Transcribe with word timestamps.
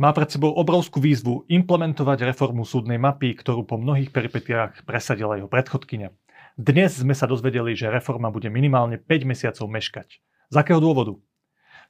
má 0.00 0.16
pred 0.16 0.32
sebou 0.32 0.48
obrovskú 0.56 0.96
výzvu 0.96 1.44
implementovať 1.52 2.24
reformu 2.24 2.64
súdnej 2.64 2.96
mapy, 2.96 3.36
ktorú 3.36 3.68
po 3.68 3.76
mnohých 3.76 4.08
peripetiách 4.08 4.88
presadila 4.88 5.36
jeho 5.36 5.44
predchodkynia. 5.44 6.16
Dnes 6.56 6.96
sme 6.96 7.12
sa 7.12 7.28
dozvedeli, 7.28 7.76
že 7.76 7.92
reforma 7.92 8.32
bude 8.32 8.48
minimálne 8.48 8.96
5 8.96 9.28
mesiacov 9.28 9.68
meškať. 9.68 10.08
Z 10.48 10.54
akého 10.56 10.80
dôvodu? 10.80 11.20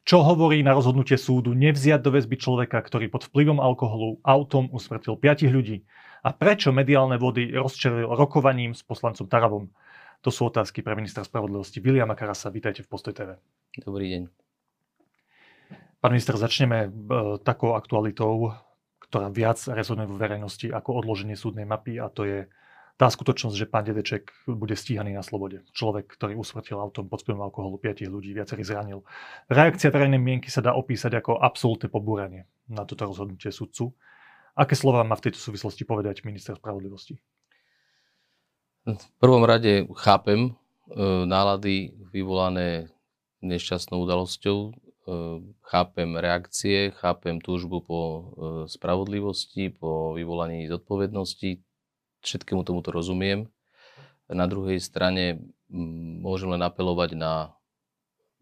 Čo 0.02 0.26
hovorí 0.26 0.58
na 0.66 0.74
rozhodnutie 0.74 1.14
súdu 1.14 1.54
nevziať 1.54 2.02
do 2.02 2.10
väzby 2.10 2.34
človeka, 2.34 2.82
ktorý 2.82 3.06
pod 3.06 3.30
vplyvom 3.30 3.62
alkoholu 3.62 4.18
autom 4.26 4.66
usmrtil 4.74 5.14
5 5.14 5.46
ľudí? 5.46 5.86
A 6.26 6.34
prečo 6.34 6.74
mediálne 6.74 7.14
vody 7.14 7.54
rozčeril 7.54 8.10
rokovaním 8.10 8.74
s 8.74 8.82
poslancom 8.82 9.30
Taravom? 9.30 9.70
To 10.26 10.34
sú 10.34 10.50
otázky 10.50 10.82
pre 10.82 10.98
ministra 10.98 11.22
spravodlivosti 11.22 11.78
Viliama 11.78 12.18
Karasa. 12.18 12.50
Vítajte 12.50 12.82
v 12.82 12.90
Postoj 12.90 13.14
TV. 13.14 13.38
Dobrý 13.86 14.10
deň. 14.10 14.39
Pán 16.00 16.16
minister, 16.16 16.32
začneme 16.40 16.88
e, 16.88 16.90
takou 17.44 17.76
aktualitou, 17.76 18.56
ktorá 19.04 19.28
viac 19.28 19.60
rezonuje 19.68 20.08
vo 20.08 20.16
verejnosti 20.16 20.72
ako 20.72 21.04
odloženie 21.04 21.36
súdnej 21.36 21.68
mapy 21.68 22.00
a 22.00 22.08
to 22.08 22.24
je 22.24 22.48
tá 22.96 23.08
skutočnosť, 23.08 23.56
že 23.56 23.68
pán 23.68 23.84
Dedeček 23.84 24.28
bude 24.44 24.76
stíhaný 24.76 25.16
na 25.16 25.24
slobode. 25.24 25.64
Človek, 25.72 26.08
ktorý 26.20 26.36
usmrtil 26.36 26.76
autom 26.76 27.08
pod 27.08 27.24
vplyvom 27.24 27.48
alkoholu 27.48 27.80
5 27.80 28.04
ľudí, 28.12 28.36
viacerých 28.36 28.76
zranil. 28.76 29.04
Reakcia 29.48 29.88
verejnej 29.88 30.20
mienky 30.20 30.52
sa 30.52 30.60
dá 30.60 30.76
opísať 30.76 31.16
ako 31.20 31.40
absolútne 31.40 31.88
pobúranie 31.88 32.44
na 32.68 32.84
toto 32.84 33.08
rozhodnutie 33.08 33.52
sudcu. 33.52 33.96
Aké 34.52 34.76
slova 34.76 35.00
má 35.00 35.16
v 35.16 35.28
tejto 35.28 35.40
súvislosti 35.40 35.88
povedať 35.88 36.28
minister 36.28 36.60
spravodlivosti? 36.60 37.16
V 38.84 39.06
prvom 39.16 39.48
rade 39.48 39.88
chápem 40.00 40.48
e, 40.48 40.52
nálady 41.24 41.96
vyvolané 42.12 42.92
nešťastnou 43.40 44.04
udalosťou, 44.04 44.76
chápem 45.64 46.08
reakcie, 46.16 46.92
chápem 46.92 47.40
túžbu 47.40 47.80
po 47.80 48.00
e, 48.00 48.22
spravodlivosti, 48.68 49.72
po 49.72 50.12
vyvolaní 50.12 50.68
zodpovednosti, 50.68 51.64
všetkému 52.20 52.62
tomuto 52.62 52.92
rozumiem. 52.92 53.48
Na 54.30 54.46
druhej 54.46 54.78
strane 54.78 55.40
môžem 56.22 56.54
len 56.54 56.62
apelovať 56.62 57.16
na 57.16 57.56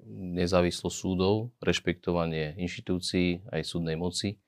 nezávislosť 0.09 0.97
súdov, 0.97 1.55
rešpektovanie 1.63 2.55
inštitúcií 2.59 3.47
aj 3.51 3.63
súdnej 3.67 3.97
moci, 3.99 4.39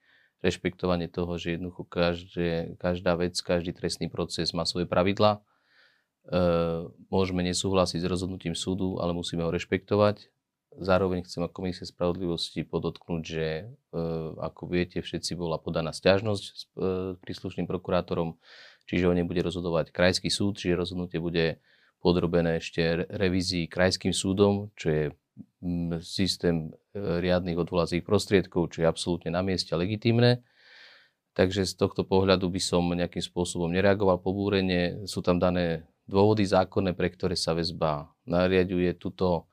rešpektovanie 0.40 1.08
toho, 1.08 1.36
že 1.36 1.56
jednoducho 1.56 1.84
každé, 1.84 2.80
každá 2.80 3.16
vec, 3.16 3.36
každý 3.40 3.72
trestný 3.76 4.08
proces 4.08 4.52
má 4.56 4.64
svoje 4.64 4.88
pravidlá. 4.88 5.38
E, 5.38 5.40
môžeme 7.08 7.44
nesúhlasiť 7.46 8.02
s 8.02 8.10
rozhodnutím 8.10 8.58
súdu, 8.58 8.98
ale 8.98 9.14
musíme 9.14 9.44
ho 9.44 9.50
rešpektovať. 9.52 10.28
Zároveň 10.80 11.28
chcem 11.28 11.44
ako 11.44 11.60
komisie 11.60 11.84
spravodlivosti 11.84 12.64
podotknúť, 12.64 13.22
že 13.22 13.46
e, 13.92 14.02
ako 14.40 14.64
viete, 14.64 15.04
všetci 15.04 15.36
bola 15.36 15.60
podaná 15.60 15.92
stiažnosť 15.92 16.44
s 16.44 16.62
e, 16.64 16.66
príslušným 17.20 17.68
prokurátorom 17.68 18.40
čiže 18.90 19.06
o 19.06 19.14
nej 19.14 19.22
bude 19.22 19.46
rozhodovať 19.46 19.94
krajský 19.94 20.34
súd, 20.34 20.58
čiže 20.58 20.74
rozhodnutie 20.74 21.22
bude 21.22 21.62
podrobené 22.02 22.58
ešte 22.58 23.06
revízii 23.06 23.70
krajským 23.70 24.10
súdom, 24.10 24.74
čo 24.74 24.86
je 24.90 25.04
systém 26.02 26.74
e, 26.90 27.20
riadnych 27.22 27.54
odvolacích 27.54 28.02
prostriedkov, 28.02 28.74
čo 28.74 28.82
je 28.82 28.90
absolútne 28.90 29.30
na 29.30 29.46
mieste 29.46 29.70
a 29.76 29.80
legitimné. 29.80 30.42
Takže 31.38 31.62
z 31.62 31.78
tohto 31.78 32.02
pohľadu 32.02 32.50
by 32.50 32.58
som 32.58 32.82
nejakým 32.90 33.22
spôsobom 33.22 33.70
nereagoval 33.70 34.18
pobúrenie. 34.18 35.06
Sú 35.06 35.22
tam 35.22 35.38
dané 35.38 35.86
dôvody 36.10 36.42
zákonné, 36.42 36.90
pre 36.98 37.06
ktoré 37.14 37.38
sa 37.38 37.54
väzba 37.54 38.10
nariaduje. 38.26 38.98
Tuto 38.98 39.46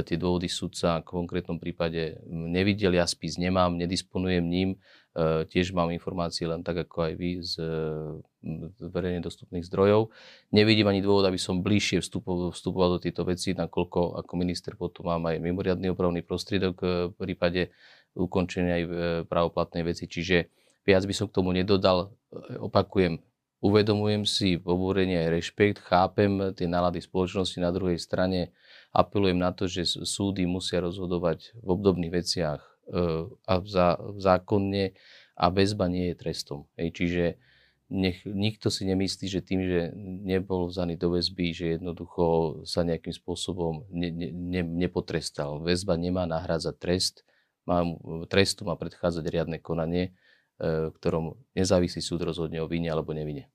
tie 0.00 0.16
dôvody 0.16 0.48
súdca 0.48 1.04
v 1.04 1.20
konkrétnom 1.20 1.60
prípade 1.60 2.16
nevidel, 2.24 2.96
ja 2.96 3.04
spis 3.04 3.36
nemám, 3.36 3.76
nedisponujem 3.76 4.40
ním. 4.40 4.80
E, 5.12 5.44
tiež 5.44 5.76
mám 5.76 5.92
informácie 5.92 6.48
len 6.48 6.64
tak, 6.64 6.88
ako 6.88 6.96
aj 7.04 7.12
vy 7.20 7.30
z, 7.44 7.60
verejne 8.80 9.20
dostupných 9.20 9.68
zdrojov. 9.68 10.08
Nevidím 10.48 10.88
ani 10.88 11.04
dôvod, 11.04 11.28
aby 11.28 11.36
som 11.36 11.60
bližšie 11.60 12.00
vstupoval, 12.00 12.56
vstupoval 12.56 12.96
do 12.96 13.04
týchto 13.04 13.28
vecí, 13.28 13.52
nakoľko 13.52 14.16
ako 14.24 14.32
minister 14.40 14.72
potom 14.80 15.12
mám 15.12 15.28
aj 15.28 15.36
mimoriadný 15.44 15.92
opravný 15.92 16.24
prostriedok 16.24 16.76
e, 16.80 16.86
v 17.12 17.14
prípade 17.20 17.68
ukončenia 18.16 18.80
aj 18.80 18.84
e, 18.84 18.90
pravoplatnej 19.28 19.84
veci. 19.84 20.08
Čiže 20.08 20.48
viac 20.88 21.04
by 21.04 21.12
som 21.12 21.28
k 21.28 21.36
tomu 21.36 21.52
nedodal. 21.52 22.16
Opakujem, 22.64 23.20
uvedomujem 23.60 24.24
si 24.24 24.56
pobúrenie 24.56 25.20
aj 25.28 25.32
rešpekt, 25.36 25.84
chápem 25.84 26.56
tie 26.56 26.64
nálady 26.64 27.04
spoločnosti, 27.04 27.60
na 27.60 27.70
druhej 27.70 28.00
strane 28.00 28.56
apelujem 28.92 29.40
na 29.40 29.50
to, 29.56 29.66
že 29.66 29.88
súdy 30.04 30.44
musia 30.44 30.84
rozhodovať 30.84 31.56
v 31.58 31.68
obdobných 31.72 32.12
veciach 32.12 32.60
a 33.48 33.52
v, 33.56 33.66
zá, 33.66 33.96
v 33.96 34.18
zákonne 34.20 34.84
a 35.36 35.44
väzba 35.48 35.88
nie 35.88 36.12
je 36.12 36.18
trestom. 36.20 36.68
Hej, 36.76 36.88
čiže 36.92 37.24
nech 37.92 38.24
nikto 38.24 38.72
si 38.72 38.88
nemyslí, 38.88 39.26
že 39.28 39.44
tým, 39.44 39.60
že 39.68 39.80
nebol 40.24 40.72
vzaný 40.72 40.96
do 40.96 41.12
väzby, 41.12 41.52
že 41.52 41.66
jednoducho 41.76 42.64
sa 42.64 42.88
nejakým 42.88 43.12
spôsobom 43.12 43.84
ne, 43.92 44.08
ne, 44.08 44.28
ne, 44.32 44.64
nepotrestal. 44.64 45.60
Väzba 45.60 46.00
nemá 46.00 46.24
nahrádzať 46.24 46.74
trest, 46.80 47.14
má, 47.68 47.84
trestu 48.32 48.64
má 48.64 48.80
predchádzať 48.80 49.24
riadne 49.28 49.60
konanie, 49.60 50.16
v 50.62 50.94
ktorom 50.96 51.36
nezávislý 51.52 52.00
súd 52.00 52.24
rozhodne 52.24 52.64
o 52.64 52.70
vine 52.70 52.88
alebo 52.88 53.12
nevine. 53.12 53.51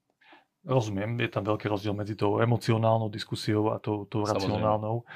Rozumiem, 0.67 1.15
je 1.23 1.31
tam 1.31 1.47
veľký 1.47 1.71
rozdiel 1.71 1.95
medzi 1.95 2.19
tou 2.19 2.43
emocionálnou 2.43 3.07
diskusiou 3.07 3.71
a 3.71 3.79
tou, 3.79 4.03
tou 4.03 4.27
racionálnou 4.27 5.07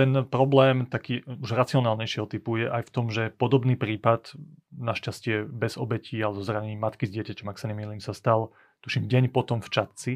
ten 0.00 0.24
problém 0.24 0.86
taký 0.86 1.20
už 1.26 1.52
racionálnejšieho 1.52 2.26
typu 2.30 2.56
je 2.56 2.66
aj 2.70 2.88
v 2.88 2.92
tom, 2.94 3.06
že 3.12 3.34
podobný 3.34 3.74
prípad, 3.74 4.32
našťastie 4.72 5.44
bez 5.44 5.76
obetí, 5.76 6.16
ale 6.22 6.38
so 6.38 6.46
zranením 6.46 6.80
matky 6.80 7.04
s 7.04 7.12
dieťaťom, 7.12 7.50
ak 7.52 7.60
sa 7.60 7.68
nemýlim, 7.68 8.00
sa 8.00 8.14
stal, 8.14 8.54
tuším, 8.80 9.10
deň 9.10 9.28
potom 9.28 9.60
v 9.60 9.68
Čadci. 9.68 10.12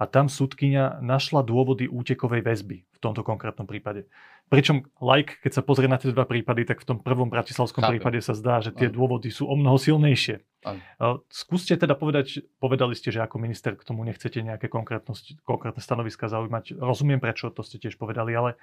A 0.00 0.08
tam 0.08 0.32
súdkynia 0.32 1.04
našla 1.04 1.44
dôvody 1.44 1.84
útekovej 1.84 2.40
väzby 2.40 2.88
v 2.88 2.98
tomto 3.04 3.20
konkrétnom 3.20 3.68
prípade. 3.68 4.08
Pričom 4.48 4.88
like, 4.98 5.36
keď 5.44 5.60
sa 5.60 5.62
pozrie 5.62 5.92
na 5.92 6.00
tie 6.00 6.08
dva 6.08 6.24
prípady, 6.24 6.64
tak 6.64 6.80
v 6.80 6.88
tom 6.88 6.98
prvom 7.04 7.28
bratislavskom 7.28 7.84
Chápem. 7.84 8.00
prípade 8.00 8.24
sa 8.24 8.32
zdá, 8.32 8.64
že 8.64 8.72
tie 8.72 8.88
ano. 8.88 8.96
dôvody 8.96 9.28
sú 9.28 9.44
o 9.44 9.54
mnoho 9.54 9.76
silnejšie. 9.76 10.40
Ano. 10.64 11.20
Skúste 11.28 11.76
teda 11.76 11.92
povedať, 11.94 12.48
povedali 12.56 12.96
ste, 12.96 13.12
že 13.12 13.20
ako 13.20 13.36
minister 13.38 13.76
k 13.76 13.84
tomu 13.84 14.02
nechcete 14.08 14.40
nejaké 14.40 14.72
konkrétne 14.72 15.12
stanoviska 15.84 16.32
zaujímať. 16.32 16.80
Rozumiem, 16.80 17.20
prečo 17.20 17.52
to 17.52 17.60
ste 17.60 17.76
tiež 17.76 18.00
povedali, 18.00 18.32
ale 18.32 18.56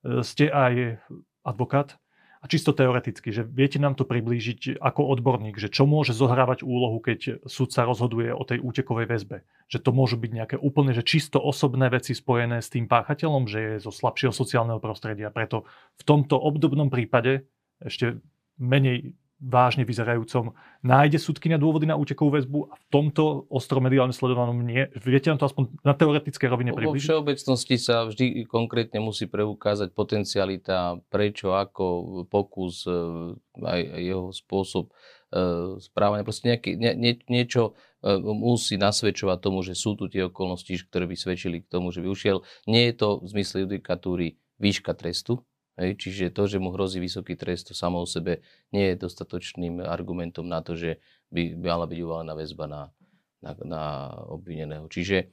E, 0.00 0.24
ste 0.24 0.48
aj 0.48 0.96
advokát 1.44 2.00
a 2.40 2.48
čisto 2.48 2.72
teoreticky, 2.72 3.36
že 3.36 3.44
viete 3.44 3.76
nám 3.76 4.00
to 4.00 4.08
priblížiť 4.08 4.80
ako 4.80 5.12
odborník, 5.12 5.60
že 5.60 5.68
čo 5.68 5.84
môže 5.84 6.16
zohrávať 6.16 6.64
úlohu, 6.64 6.96
keď 6.96 7.44
sa 7.44 7.84
rozhoduje 7.84 8.32
o 8.32 8.40
tej 8.48 8.64
útekovej 8.64 9.06
väzbe. 9.12 9.44
Že 9.68 9.78
to 9.84 9.90
môžu 9.92 10.16
byť 10.16 10.30
nejaké 10.32 10.56
úplne, 10.56 10.96
že 10.96 11.04
čisto 11.04 11.36
osobné 11.36 11.92
veci 11.92 12.16
spojené 12.16 12.64
s 12.64 12.72
tým 12.72 12.88
páchateľom, 12.88 13.44
že 13.44 13.58
je 13.60 13.72
zo 13.84 13.92
slabšieho 13.92 14.32
sociálneho 14.32 14.80
prostredia. 14.80 15.28
Preto 15.28 15.68
v 16.00 16.02
tomto 16.08 16.40
obdobnom 16.40 16.88
prípade 16.88 17.44
ešte 17.76 18.24
menej 18.56 19.12
vážne 19.40 19.88
vyzerajúcom, 19.88 20.52
nájde 20.84 21.16
súdkynia 21.16 21.56
dôvody 21.56 21.88
na 21.88 21.96
útekovú 21.96 22.36
väzbu 22.36 22.58
a 22.68 22.74
v 22.76 22.84
tomto 22.92 23.48
ostro 23.48 23.80
mediálne 23.80 24.12
sledovanom 24.12 24.60
nie. 24.60 24.84
Viete 25.00 25.32
nám 25.32 25.40
to 25.40 25.48
aspoň 25.48 25.72
na 25.80 25.96
teoretické 25.96 26.44
rovine 26.44 26.76
približiť? 26.76 27.08
Vo 27.08 27.24
všeobecnosti 27.24 27.76
sa 27.80 28.04
vždy 28.04 28.44
konkrétne 28.44 29.00
musí 29.00 29.24
preukázať 29.24 29.96
potencialita, 29.96 31.00
prečo, 31.08 31.56
ako, 31.56 31.84
pokus, 32.28 32.84
e, 32.84 32.92
aj 33.64 33.80
jeho 33.96 34.28
spôsob 34.28 34.92
e, 34.92 34.92
správania. 35.80 36.28
Proste 36.28 36.52
nejaký, 36.52 36.76
nie, 36.76 36.92
nie, 36.92 37.12
niečo 37.32 37.72
e, 38.04 38.20
musí 38.20 38.76
nasvedčovať 38.76 39.38
tomu, 39.40 39.64
že 39.64 39.72
sú 39.72 39.96
tu 39.96 40.12
tie 40.12 40.28
okolnosti, 40.28 40.68
ktoré 40.92 41.08
by 41.08 41.16
svedčili 41.16 41.64
k 41.64 41.70
tomu, 41.72 41.96
že 41.96 42.04
by 42.04 42.12
ušiel. 42.12 42.44
Nie 42.68 42.92
je 42.92 42.94
to 43.00 43.24
v 43.24 43.40
zmysle 43.40 43.64
judikatúry 43.64 44.36
výška 44.60 44.92
trestu, 44.92 45.40
Hej, 45.78 45.96
čiže 45.96 46.34
to, 46.34 46.50
že 46.50 46.58
mu 46.58 46.74
hrozí 46.74 46.98
vysoký 46.98 47.38
trest, 47.38 47.70
to 47.70 47.74
samo 47.78 48.02
o 48.02 48.06
sebe 48.08 48.42
nie 48.74 48.92
je 48.92 49.00
dostatočným 49.06 49.80
argumentom 49.80 50.44
na 50.44 50.60
to, 50.60 50.74
že 50.76 51.00
by 51.30 51.56
mala 51.56 51.86
byť 51.86 51.98
uvalená 52.02 52.32
väzba 52.34 52.66
na, 52.66 52.82
na, 53.40 53.50
na 53.64 53.82
obvineného. 54.28 54.90
Čiže 54.90 55.16
e, 55.16 55.26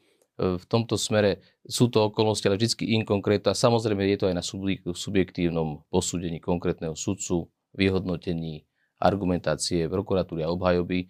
v 0.55 0.65
tomto 0.69 0.95
smere 0.95 1.43
sú 1.67 1.91
to 1.91 2.07
okolnosti, 2.07 2.45
ale 2.47 2.55
vždy 2.55 2.85
inkonkrétne. 3.01 3.51
Samozrejme 3.51 4.05
je 4.07 4.19
to 4.21 4.29
aj 4.29 4.35
na 4.37 4.45
subjektívnom 4.93 5.83
posúdení 5.91 6.39
konkrétneho 6.39 6.95
sudcu, 6.95 7.49
vyhodnotení 7.75 8.67
argumentácie 8.97 9.85
prokuratúry 9.85 10.41
a 10.41 10.53
obhajoby. 10.53 11.05
E, 11.05 11.07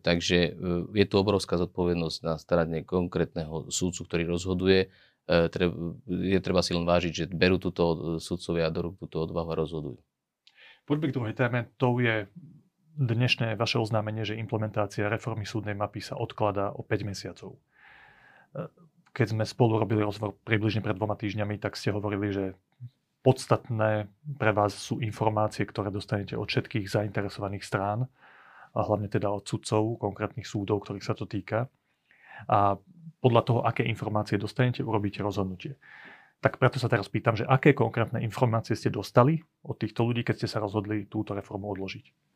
takže 0.00 0.38
e, 0.38 0.50
je 0.96 1.04
tu 1.08 1.14
obrovská 1.20 1.60
zodpovednosť 1.60 2.18
na 2.24 2.34
strane 2.40 2.84
konkrétneho 2.86 3.68
súdcu, 3.68 4.00
ktorý 4.08 4.24
rozhoduje 4.32 4.88
je 6.06 6.38
treba 6.42 6.60
si 6.60 6.72
len 6.74 6.82
vážiť, 6.82 7.12
že 7.12 7.24
berú 7.30 7.56
túto 7.62 8.18
sudcovia 8.18 8.72
do 8.74 8.90
rúk 8.90 8.94
túto 8.98 9.22
odvahu 9.22 9.48
a 9.54 9.60
rozhodujú. 9.62 9.98
Poďme 10.82 11.06
k 11.08 11.16
druhej 11.16 11.34
téme. 11.38 11.58
To 11.78 12.02
je 12.02 12.26
dnešné 12.98 13.54
vaše 13.54 13.78
oznámenie, 13.78 14.26
že 14.26 14.36
implementácia 14.36 15.06
reformy 15.06 15.46
súdnej 15.46 15.78
mapy 15.78 16.02
sa 16.02 16.18
odkladá 16.18 16.74
o 16.74 16.82
5 16.82 17.08
mesiacov. 17.08 17.54
E, 17.54 17.60
keď 19.14 19.26
sme 19.32 19.44
spolu 19.46 19.78
robili 19.78 20.02
rozhovor 20.02 20.34
približne 20.42 20.82
pred 20.82 20.98
dvoma 20.98 21.14
týždňami, 21.14 21.62
tak 21.62 21.78
ste 21.78 21.94
hovorili, 21.94 22.34
že 22.34 22.44
podstatné 23.22 24.10
pre 24.36 24.50
vás 24.50 24.74
sú 24.74 24.98
informácie, 24.98 25.62
ktoré 25.64 25.94
dostanete 25.94 26.34
od 26.34 26.50
všetkých 26.50 26.90
zainteresovaných 26.90 27.62
strán, 27.62 28.10
a 28.72 28.80
hlavne 28.80 29.08
teda 29.08 29.28
od 29.28 29.44
sudcov, 29.44 30.00
konkrétnych 30.00 30.48
súdov, 30.48 30.84
ktorých 30.84 31.04
sa 31.04 31.12
to 31.12 31.28
týka. 31.28 31.68
A 32.48 32.78
podľa 33.22 33.42
toho, 33.46 33.60
aké 33.62 33.86
informácie 33.86 34.34
dostanete, 34.38 34.82
urobíte 34.82 35.22
rozhodnutie. 35.22 35.78
Tak 36.42 36.58
preto 36.58 36.82
sa 36.82 36.90
teraz 36.90 37.06
pýtam, 37.06 37.38
že 37.38 37.46
aké 37.46 37.70
konkrétne 37.70 38.18
informácie 38.18 38.74
ste 38.74 38.90
dostali 38.90 39.38
od 39.62 39.78
týchto 39.78 40.02
ľudí, 40.02 40.26
keď 40.26 40.42
ste 40.42 40.48
sa 40.50 40.58
rozhodli 40.58 41.06
túto 41.06 41.38
reformu 41.38 41.70
odložiť? 41.70 42.32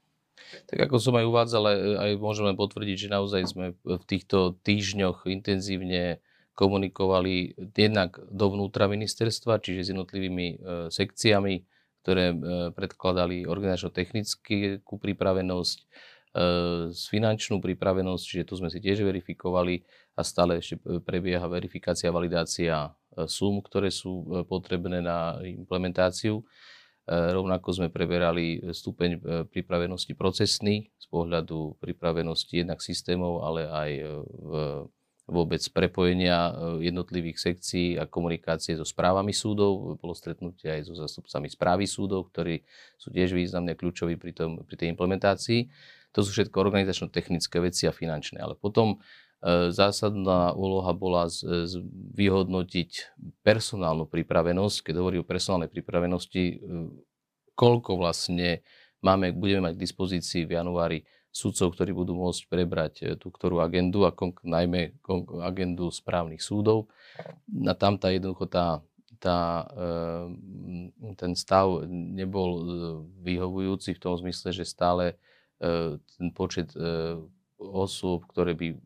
Tak 0.70 0.79
ako 0.79 0.97
som 1.03 1.19
aj 1.19 1.26
uvádzal, 1.26 1.64
aj 1.99 2.12
môžeme 2.23 2.55
potvrdiť, 2.55 2.97
že 3.08 3.08
naozaj 3.11 3.43
sme 3.50 3.67
v 3.82 4.05
týchto 4.06 4.55
týždňoch 4.62 5.26
intenzívne 5.26 6.23
komunikovali 6.56 7.53
jednak 7.76 8.17
dovnútra 8.32 8.88
ministerstva, 8.88 9.61
čiže 9.61 9.81
s 9.85 9.91
jednotlivými 9.93 10.47
e, 10.49 10.56
sekciami, 10.88 11.55
ktoré 12.00 12.32
e, 12.32 12.37
predkladali 12.73 13.44
organizačno-technickú 13.44 14.94
pripravenosť, 14.97 15.76
e, 15.76 15.87
s 16.93 17.09
finančnú 17.09 17.65
pripravenosť, 17.65 18.25
čiže 18.25 18.44
tu 18.44 18.61
sme 18.61 18.69
si 18.69 18.77
tiež 18.77 19.00
verifikovali 19.00 19.81
a 20.17 20.21
stále 20.21 20.61
ešte 20.61 20.77
prebieha 21.00 21.44
verifikácia, 21.49 22.12
validácia 22.12 22.93
sum, 23.25 23.65
ktoré 23.65 23.88
sú 23.88 24.44
potrebné 24.44 25.00
na 25.00 25.41
implementáciu. 25.41 26.44
Rovnako 27.09 27.69
sme 27.73 27.88
preberali 27.88 28.61
stupeň 28.69 29.47
pripravenosti 29.49 30.12
procesný 30.12 30.93
z 31.00 31.06
pohľadu 31.09 31.81
pripravenosti 31.81 32.67
jednak 32.67 32.85
systémov, 32.85 33.41
ale 33.47 33.62
aj 33.71 33.91
v 34.29 34.50
vôbec 35.27 35.59
prepojenia 35.75 36.55
e, 36.55 36.87
jednotlivých 36.87 37.39
sekcií 37.43 37.99
a 37.99 38.06
komunikácie 38.06 38.79
so 38.79 38.87
správami 38.87 39.35
súdov. 39.35 39.99
Bolo 39.99 40.15
stretnutie 40.15 40.71
aj 40.71 40.87
so 40.87 40.94
zastupcami 40.94 41.50
správy 41.50 41.85
súdov, 41.91 42.31
ktorí 42.31 42.62
sú 42.94 43.11
tiež 43.11 43.35
významne 43.35 43.75
kľúčoví 43.75 44.15
pri, 44.17 44.32
tom, 44.32 44.62
pri 44.62 44.79
tej 44.79 44.94
implementácii. 44.94 45.67
To 46.17 46.25
sú 46.25 46.33
všetko 46.33 46.57
organizačno-technické 46.57 47.61
veci 47.61 47.85
a 47.85 47.93
finančné. 47.93 48.41
Ale 48.41 48.57
potom 48.57 48.97
e, 48.97 49.69
zásadná 49.69 50.57
úloha 50.57 50.97
bola 50.97 51.29
z, 51.29 51.69
z 51.69 51.75
vyhodnotiť 52.17 53.21
personálnu 53.45 54.09
pripravenosť. 54.09 54.89
Keď 54.89 54.95
hovorí 54.97 55.21
o 55.21 55.29
personálnej 55.29 55.69
pripravenosti, 55.69 56.45
e, 56.49 56.57
koľko 57.53 58.01
vlastne 58.01 58.65
máme, 59.05 59.37
budeme 59.37 59.69
mať 59.69 59.77
k 59.77 59.85
dispozícii 59.85 60.43
v 60.49 60.57
januári 60.57 60.99
sudcov, 61.37 61.77
ktorí 61.77 61.93
budú 61.93 62.17
môcť 62.17 62.43
prebrať 62.49 62.93
e, 63.05 63.05
tú 63.21 63.29
ktorú 63.29 63.61
agendu 63.61 64.09
a 64.09 64.11
konk- 64.17 64.41
najmä 64.41 64.97
konk- 65.05 65.37
agendu 65.45 65.93
správnych 65.93 66.41
súdov. 66.41 66.89
A 67.69 67.77
tam 67.77 68.01
tá 68.01 68.09
jednoducho 68.09 68.49
tá, 68.49 68.81
tá, 69.21 69.69
e, 69.69 71.13
ten 71.21 71.37
stav 71.37 71.85
nebol 71.93 72.51
e, 72.57 72.65
vyhovujúci 73.21 73.93
v 73.93 74.01
tom 74.01 74.17
zmysle, 74.17 74.57
že 74.57 74.65
stále 74.65 75.21
ten 75.61 76.29
počet 76.37 76.73
osôb, 77.56 78.29
ktoré 78.29 78.53
by, 78.53 78.76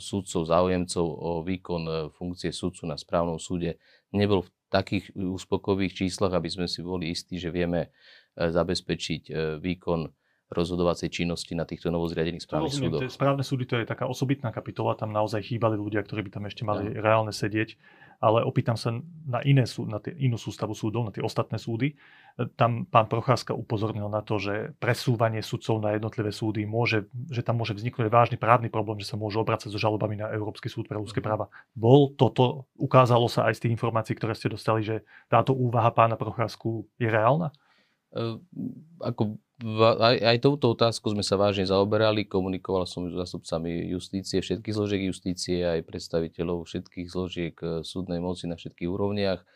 súdcov, 0.00 0.48
záujemcov 0.48 1.06
o 1.06 1.44
výkon 1.44 2.08
funkcie 2.16 2.48
sudcu 2.48 2.88
na 2.88 2.96
správnom 2.96 3.36
súde 3.36 3.76
nebol 4.16 4.48
v 4.48 4.50
takých 4.72 5.12
úspokojivých 5.12 6.04
číslach, 6.04 6.32
aby 6.32 6.48
sme 6.48 6.66
si 6.68 6.80
boli 6.80 7.12
istí, 7.12 7.36
že 7.36 7.52
vieme 7.52 7.92
zabezpečiť 8.36 9.56
výkon 9.60 10.00
rozhodovacej 10.48 11.12
činnosti 11.12 11.52
na 11.52 11.68
týchto 11.68 11.92
novozriadených 11.92 12.44
správnych 12.44 12.72
rozumiem, 12.72 12.92
súdoch. 12.96 13.12
Správne 13.12 13.44
súdy 13.44 13.64
to 13.68 13.76
je 13.76 13.84
taká 13.84 14.08
osobitná 14.08 14.48
kapitola, 14.48 14.96
tam 14.96 15.12
naozaj 15.12 15.44
chýbali 15.44 15.76
ľudia, 15.76 16.00
ktorí 16.00 16.24
by 16.28 16.30
tam 16.32 16.44
ešte 16.48 16.64
mali 16.64 16.88
ja. 16.88 17.04
reálne 17.04 17.36
sedieť, 17.36 17.76
ale 18.18 18.42
opýtam 18.42 18.74
sa 18.74 18.96
na, 19.28 19.44
iné 19.46 19.62
na 19.86 19.98
tie, 20.02 20.10
inú 20.16 20.40
sústavu 20.40 20.74
súdov, 20.74 21.06
na 21.06 21.14
tie 21.14 21.22
ostatné 21.22 21.60
súdy. 21.60 21.94
Tam 22.58 22.82
pán 22.88 23.06
Procházka 23.06 23.54
upozornil 23.54 24.10
na 24.10 24.24
to, 24.24 24.42
že 24.42 24.74
presúvanie 24.82 25.38
sudcov 25.38 25.78
na 25.78 25.94
jednotlivé 25.94 26.34
súdy 26.34 26.66
môže, 26.66 27.06
že 27.30 27.46
tam 27.46 27.62
môže 27.62 27.78
vzniknúť 27.78 28.10
vážny 28.10 28.36
právny 28.40 28.72
problém, 28.72 28.98
že 28.98 29.06
sa 29.06 29.20
môžu 29.20 29.44
obracať 29.44 29.70
so 29.70 29.78
žalobami 29.78 30.18
na 30.18 30.32
Európsky 30.34 30.66
súd 30.66 30.90
pre 30.90 30.98
ľudské 30.98 31.22
mhm. 31.22 31.26
práva. 31.28 31.46
Bol 31.76 32.16
toto, 32.18 32.66
ukázalo 32.74 33.30
sa 33.30 33.46
aj 33.46 33.60
z 33.60 33.68
tých 33.68 33.74
informácií, 33.78 34.18
ktoré 34.18 34.34
ste 34.34 34.50
dostali, 34.50 34.82
že 34.82 35.06
táto 35.30 35.52
úvaha 35.54 35.92
pána 35.94 36.18
Procházku 36.18 36.88
je 36.96 37.06
reálna? 37.06 37.52
Uh, 38.08 38.40
ako 39.04 39.36
aj, 39.58 40.16
aj 40.22 40.38
touto 40.38 40.70
otázku 40.70 41.10
sme 41.10 41.26
sa 41.26 41.34
vážne 41.34 41.66
zaoberali, 41.66 42.30
komunikoval 42.30 42.86
som 42.86 43.10
s 43.10 43.14
zástupcami 43.18 43.90
justície, 43.90 44.38
všetkých 44.38 44.74
zložiek 44.74 45.02
justície, 45.10 45.66
aj 45.66 45.82
predstaviteľov 45.82 46.62
všetkých 46.62 47.06
zložiek 47.10 47.54
e, 47.58 47.82
súdnej 47.82 48.22
moci 48.22 48.46
na 48.46 48.54
všetkých 48.54 48.86
úrovniach, 48.86 49.42
e, 49.42 49.46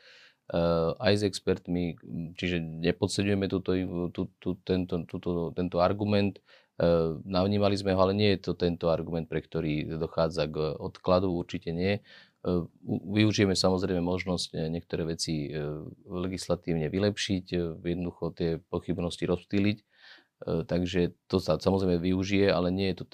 aj 0.98 1.12
s 1.14 1.22
expertmi, 1.22 1.94
čiže 2.34 2.58
nepodceňujeme 2.82 3.46
túto, 3.46 3.78
tú, 4.10 4.22
tú, 4.42 4.58
tento, 4.66 5.06
túto, 5.06 5.54
tento 5.54 5.78
argument. 5.78 6.34
E, 6.34 6.82
navnímali 7.22 7.78
sme 7.78 7.94
ho, 7.94 8.02
ale 8.02 8.18
nie 8.18 8.34
je 8.34 8.50
to 8.50 8.58
tento 8.58 8.90
argument, 8.90 9.30
pre 9.30 9.38
ktorý 9.38 10.02
dochádza 10.02 10.50
k 10.50 10.82
odkladu, 10.82 11.30
určite 11.30 11.70
nie. 11.70 12.02
Využijeme 12.90 13.54
samozrejme 13.54 14.02
možnosť 14.02 14.66
niektoré 14.66 15.06
veci 15.06 15.46
legislatívne 16.10 16.90
vylepšiť, 16.90 17.78
jednoducho 17.78 18.34
tie 18.34 18.58
pochybnosti 18.58 19.30
rozptýliť 19.30 19.91
takže 20.42 21.14
to 21.30 21.38
sa 21.38 21.58
samozrejme 21.58 22.02
využije, 22.02 22.50
ale 22.50 22.74
nie 22.74 22.92
je 22.92 22.96
to, 23.02 23.04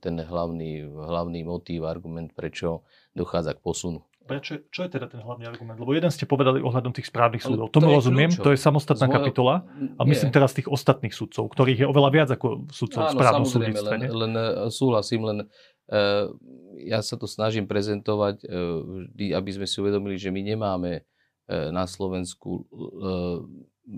ten 0.00 0.16
hlavný, 0.20 0.88
hlavný 0.88 1.44
motív, 1.44 1.84
argument, 1.84 2.32
prečo 2.32 2.84
dochádza 3.12 3.56
k 3.56 3.60
posunu. 3.60 4.00
Prečo, 4.30 4.62
čo 4.70 4.86
je 4.86 4.94
teda 4.94 5.10
ten 5.10 5.18
hlavný 5.26 5.50
argument? 5.50 5.74
Lebo 5.74 5.90
jeden 5.90 6.06
ste 6.14 6.22
povedali 6.22 6.62
ohľadom 6.62 6.94
tých 6.94 7.10
správnych 7.10 7.42
súdov. 7.42 7.66
Tomu 7.74 7.90
to 7.90 7.98
rozumiem, 7.98 8.30
kľúčov. 8.30 8.46
to 8.46 8.50
je 8.54 8.58
samostatná 8.62 9.06
Zvojo... 9.10 9.16
kapitola. 9.18 9.54
A 9.98 10.02
myslím 10.06 10.30
nie. 10.30 10.36
teraz 10.38 10.54
tých 10.54 10.70
ostatných 10.70 11.10
sudcov, 11.10 11.50
ktorých 11.50 11.82
je 11.82 11.86
oveľa 11.90 12.10
viac 12.14 12.28
ako 12.30 12.70
sudcov 12.70 13.10
v 13.10 13.14
správnom 13.18 13.48
súdnictve. 13.48 13.90
Len, 13.90 14.06
len 14.06 14.32
e, 14.38 14.46
súhlasím, 14.70 15.26
len 15.26 15.38
uh, 15.42 16.30
ja 16.78 17.02
sa 17.02 17.18
to 17.18 17.26
snažím 17.26 17.66
prezentovať, 17.66 18.46
uh, 18.46 19.10
vždy, 19.10 19.34
aby 19.34 19.50
sme 19.50 19.66
si 19.66 19.76
uvedomili, 19.82 20.14
že 20.14 20.30
my 20.30 20.46
nemáme 20.46 21.02
uh, 21.02 21.74
na 21.74 21.90
Slovensku 21.90 22.70
uh, 22.70 23.42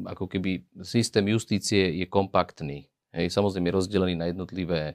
ako 0.09 0.29
keby 0.29 0.65
systém 0.83 1.29
justície 1.29 1.93
je 2.01 2.07
kompaktný. 2.09 2.89
Hej, 3.13 3.29
samozrejme 3.29 3.69
je 3.69 3.77
rozdelený 3.77 4.15
na 4.17 4.27
jednotlivé 4.33 4.83
e, 4.89 4.95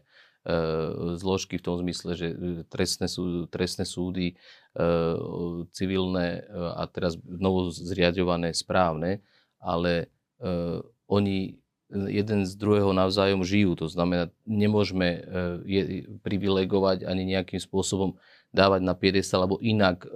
zložky 1.22 1.62
v 1.62 1.66
tom 1.66 1.78
zmysle, 1.78 2.18
že 2.18 2.28
e, 2.34 2.36
trestné, 2.66 3.06
sú, 3.06 3.46
trestné 3.46 3.86
súdy, 3.86 4.34
e, 4.34 4.36
civilné 5.70 6.42
e, 6.42 6.42
a 6.52 6.90
teraz 6.90 7.14
novo 7.22 7.70
zriadované 7.70 8.58
správne, 8.58 9.22
ale 9.62 10.10
e, 10.42 10.82
oni 11.06 11.62
jeden 11.90 12.44
z 12.44 12.52
druhého 12.60 12.92
navzájom 12.92 13.48
žijú. 13.48 13.80
To 13.80 13.88
znamená, 13.88 14.28
nemôžeme 14.44 15.08
e, 15.08 15.20
je, 15.64 15.82
privilegovať 16.20 17.08
ani 17.08 17.24
nejakým 17.24 17.64
spôsobom 17.64 18.20
dávať 18.56 18.82
na 18.84 18.96
piedestal 18.96 19.44
alebo 19.44 19.60
inak 19.60 20.08
e, 20.08 20.10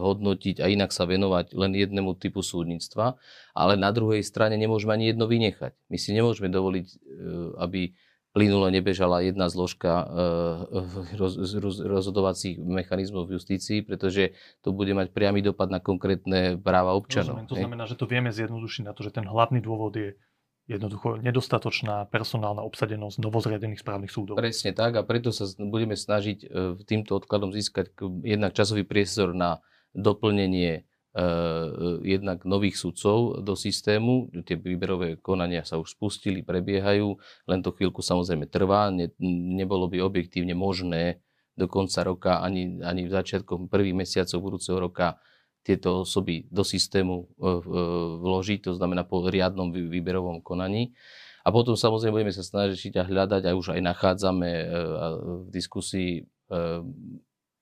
hodnotiť 0.00 0.64
a 0.64 0.66
inak 0.72 0.90
sa 0.90 1.04
venovať 1.04 1.52
len 1.52 1.72
jednému 1.76 2.16
typu 2.16 2.40
súdnictva, 2.40 3.20
ale 3.52 3.76
na 3.76 3.92
druhej 3.92 4.24
strane 4.24 4.56
nemôžeme 4.56 4.96
ani 4.96 5.12
jedno 5.12 5.28
vynechať. 5.28 5.76
My 5.92 5.96
si 6.00 6.10
nemôžeme 6.16 6.48
dovoliť, 6.48 6.86
e, 6.88 6.96
aby 7.60 7.80
plynulo 8.32 8.68
nebežala 8.68 9.24
jedna 9.24 9.48
zložka 9.48 10.04
e, 10.04 10.06
roz, 11.16 11.34
roz, 11.58 11.76
rozhodovacích 11.80 12.60
mechanizmov 12.60 13.28
v 13.28 13.40
justícii, 13.40 13.84
pretože 13.84 14.36
to 14.64 14.72
bude 14.72 14.92
mať 14.92 15.12
priamy 15.12 15.40
dopad 15.40 15.72
na 15.72 15.80
konkrétne 15.80 16.60
práva 16.60 16.94
občanov. 16.94 17.44
Rozumiem, 17.44 17.50
to 17.52 17.58
znamená, 17.58 17.84
že 17.88 17.96
to 17.96 18.06
vieme 18.06 18.30
zjednodušiť 18.32 18.82
na 18.84 18.92
to, 18.92 19.02
že 19.04 19.12
ten 19.12 19.26
hlavný 19.26 19.60
dôvod 19.64 19.96
je 19.96 20.14
jednoducho 20.68 21.16
nedostatočná 21.24 22.04
personálna 22.12 22.60
obsadenosť 22.60 23.24
novozriadených 23.24 23.80
správnych 23.80 24.12
súdov. 24.12 24.36
Presne 24.36 24.76
tak 24.76 25.00
a 25.00 25.02
preto 25.02 25.32
sa 25.32 25.48
budeme 25.56 25.96
snažiť 25.96 26.38
e, 26.44 26.46
týmto 26.84 27.16
odkladom 27.16 27.56
získať 27.56 27.96
jednak 28.20 28.52
časový 28.52 28.84
priestor 28.84 29.32
na 29.32 29.64
doplnenie 29.96 30.72
e, 30.76 30.80
jednak 32.04 32.44
nových 32.44 32.76
sudcov 32.76 33.40
do 33.40 33.56
systému. 33.56 34.28
Tie 34.44 34.60
výberové 34.60 35.16
konania 35.16 35.64
sa 35.64 35.80
už 35.80 35.96
spustili, 35.96 36.44
prebiehajú, 36.44 37.16
len 37.48 37.64
to 37.64 37.72
chvíľku 37.72 38.04
samozrejme 38.04 38.44
trvá. 38.52 38.92
Ne, 38.92 39.08
nebolo 39.56 39.88
by 39.88 40.04
objektívne 40.04 40.52
možné 40.52 41.24
do 41.56 41.64
konca 41.64 42.04
roka 42.04 42.44
ani, 42.44 42.84
ani 42.84 43.08
v 43.08 43.16
začiatkom 43.16 43.72
prvých 43.72 43.96
mesiacov 43.96 44.38
budúceho 44.38 44.78
roka 44.78 45.16
tieto 45.68 46.08
osoby 46.08 46.48
do 46.48 46.64
systému 46.64 47.28
e, 47.28 47.44
e, 47.44 47.52
vložiť, 48.24 48.64
to 48.64 48.72
znamená 48.80 49.04
po 49.04 49.20
riadnom 49.28 49.68
výberovom 49.68 50.40
konaní. 50.40 50.96
A 51.44 51.52
potom 51.52 51.76
samozrejme 51.76 52.24
budeme 52.24 52.32
sa 52.32 52.40
snažiť 52.40 52.96
a 52.96 53.04
hľadať, 53.04 53.42
a 53.44 53.52
už 53.52 53.76
aj 53.76 53.80
nachádzame 53.84 54.48
e, 54.48 54.64
v 55.44 55.48
diskusii 55.52 56.24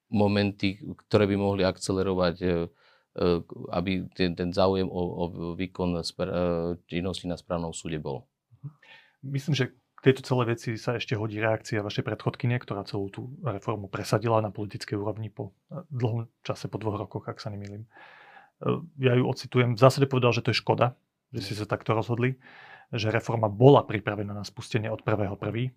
momenty, 0.06 0.78
ktoré 1.10 1.26
by 1.26 1.34
mohli 1.34 1.66
akcelerovať, 1.66 2.38
aby 3.74 4.06
ten, 4.14 4.30
ten 4.38 4.54
záujem 4.54 4.86
o, 4.86 5.02
o 5.02 5.24
výkon 5.58 5.98
činnosti 6.86 7.26
na 7.26 7.34
správnom 7.34 7.74
súde 7.74 7.98
bol. 7.98 8.22
Myslím, 9.26 9.58
že 9.58 9.74
tejto 10.06 10.22
celé 10.22 10.54
veci 10.54 10.78
sa 10.78 10.94
ešte 10.94 11.18
hodí 11.18 11.42
reakcia 11.42 11.82
vašej 11.82 12.06
predchodkyne, 12.06 12.62
ktorá 12.62 12.86
celú 12.86 13.10
tú 13.10 13.34
reformu 13.42 13.90
presadila 13.90 14.38
na 14.38 14.54
politickej 14.54 14.94
úrovni 14.94 15.34
po 15.34 15.50
dlhom 15.90 16.30
čase, 16.46 16.70
po 16.70 16.78
dvoch 16.78 16.94
rokoch, 16.94 17.26
ak 17.26 17.42
sa 17.42 17.50
nemýlim. 17.50 17.90
ja 19.02 19.18
ju 19.18 19.26
ocitujem, 19.26 19.74
v 19.74 19.82
zásade 19.82 20.06
povedal, 20.06 20.30
že 20.30 20.46
to 20.46 20.54
je 20.54 20.62
škoda, 20.62 20.94
že 21.34 21.42
si 21.42 21.52
sa 21.58 21.66
takto 21.66 21.92
rozhodli, 21.92 22.38
že 22.94 23.10
reforma 23.10 23.50
bola 23.50 23.82
pripravená 23.82 24.30
na 24.30 24.46
spustenie 24.46 24.86
od 24.88 25.02
1.1., 25.02 25.74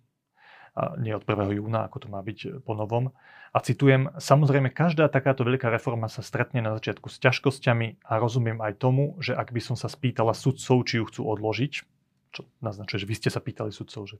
a 0.70 0.94
nie 1.02 1.10
od 1.10 1.26
1. 1.26 1.50
júna, 1.58 1.90
ako 1.90 2.06
to 2.06 2.08
má 2.14 2.22
byť 2.22 2.62
po 2.62 2.78
novom. 2.78 3.10
A 3.50 3.58
citujem, 3.58 4.06
samozrejme 4.14 4.70
každá 4.70 5.10
takáto 5.10 5.42
veľká 5.42 5.66
reforma 5.66 6.06
sa 6.06 6.22
stretne 6.22 6.62
na 6.62 6.78
začiatku 6.78 7.10
s 7.10 7.18
ťažkosťami 7.18 8.06
a 8.06 8.12
rozumiem 8.22 8.62
aj 8.62 8.78
tomu, 8.78 9.18
že 9.18 9.34
ak 9.34 9.50
by 9.50 9.58
som 9.58 9.74
sa 9.74 9.90
spýtala 9.90 10.30
sudcov, 10.30 10.86
či 10.86 11.02
ju 11.02 11.10
chcú 11.10 11.26
odložiť, 11.26 11.89
čo 12.30 12.46
naznačuje, 12.62 13.02
že 13.02 13.08
vy 13.10 13.14
ste 13.18 13.30
sa 13.30 13.42
pýtali 13.42 13.70
sudcov, 13.70 14.06
že 14.06 14.16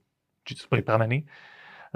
či 0.47 0.59
sú 0.59 0.67
pripravení, 0.71 1.27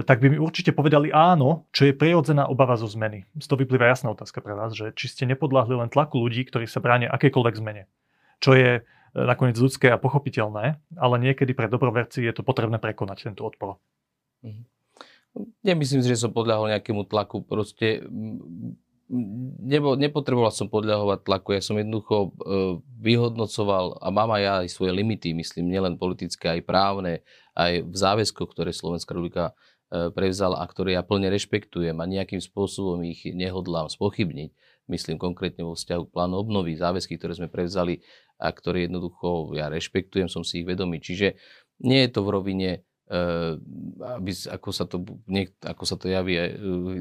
tak 0.02 0.18
by 0.18 0.26
mi 0.26 0.38
určite 0.42 0.74
povedali 0.74 1.14
áno, 1.14 1.70
čo 1.70 1.86
je 1.86 1.94
prirodzená 1.94 2.50
obava 2.50 2.74
zo 2.74 2.90
zmeny. 2.90 3.30
Z 3.38 3.46
toho 3.46 3.62
vyplýva 3.62 3.94
jasná 3.94 4.10
otázka 4.10 4.42
pre 4.42 4.58
vás, 4.58 4.74
že 4.74 4.90
či 4.90 5.06
ste 5.06 5.22
nepodľahli 5.30 5.78
len 5.78 5.86
tlaku 5.86 6.18
ľudí, 6.18 6.42
ktorí 6.50 6.66
sa 6.66 6.82
bránia 6.82 7.14
akékoľvek 7.14 7.54
zmene. 7.62 7.86
Čo 8.42 8.58
je 8.58 8.82
nakoniec 9.14 9.54
ľudské 9.54 9.94
a 9.94 10.02
pochopiteľné, 10.02 10.82
ale 10.98 11.14
niekedy 11.22 11.54
pre 11.54 11.70
dobroverci 11.70 12.26
je 12.26 12.34
to 12.34 12.42
potrebné 12.42 12.82
prekonať 12.82 13.30
tento 13.30 13.46
odpor. 13.46 13.78
Mhm. 14.42 14.66
Nemyslím 15.66 16.02
si, 16.02 16.10
že 16.10 16.26
som 16.26 16.30
podľahol 16.30 16.70
nejakému 16.70 17.10
tlaku. 17.10 17.42
Proste 17.42 18.06
nebo, 19.60 19.94
nepotreboval 20.00 20.50
som 20.50 20.72
podľahovať 20.72 21.28
tlaku. 21.28 21.56
Ja 21.56 21.62
som 21.62 21.76
jednoducho 21.76 22.16
e, 22.16 22.28
vyhodnocoval 23.04 24.00
a 24.00 24.08
mám 24.08 24.32
aj 24.32 24.42
ja 24.42 24.52
aj 24.64 24.68
svoje 24.72 24.92
limity, 24.96 25.36
myslím, 25.36 25.68
nielen 25.68 26.00
politické, 26.00 26.60
aj 26.60 26.62
právne, 26.64 27.20
aj 27.52 27.84
v 27.84 27.96
záväzkoch, 27.96 28.50
ktoré 28.56 28.72
Slovenská 28.72 29.12
republika 29.12 29.52
e, 29.92 30.08
prevzala 30.08 30.60
a 30.60 30.64
ktoré 30.64 30.96
ja 30.96 31.04
plne 31.04 31.28
rešpektujem 31.28 31.96
a 32.00 32.08
nejakým 32.08 32.40
spôsobom 32.40 33.04
ich 33.04 33.28
nehodlám 33.28 33.92
spochybniť. 33.92 34.50
Myslím 34.84 35.16
konkrétne 35.16 35.64
vo 35.64 35.76
vzťahu 35.76 36.08
k 36.08 36.12
plánu 36.12 36.36
obnovy, 36.40 36.76
záväzky, 36.76 37.16
ktoré 37.16 37.32
sme 37.36 37.48
prevzali 37.48 38.04
a 38.36 38.52
ktoré 38.52 38.84
jednoducho 38.84 39.52
ja 39.56 39.72
rešpektujem, 39.72 40.28
som 40.28 40.44
si 40.44 40.60
ich 40.60 40.68
vedomý. 40.68 41.00
Čiže 41.00 41.40
nie 41.80 42.04
je 42.04 42.10
to 42.12 42.20
v 42.20 42.32
rovine 42.32 42.70
aby, 43.04 44.32
ako, 44.48 44.70
sa 44.72 44.88
to, 44.88 45.04
niek, 45.28 45.52
ako 45.60 45.84
sa 45.84 46.00
to 46.00 46.08
javí, 46.08 46.40
uh, 46.40 46.48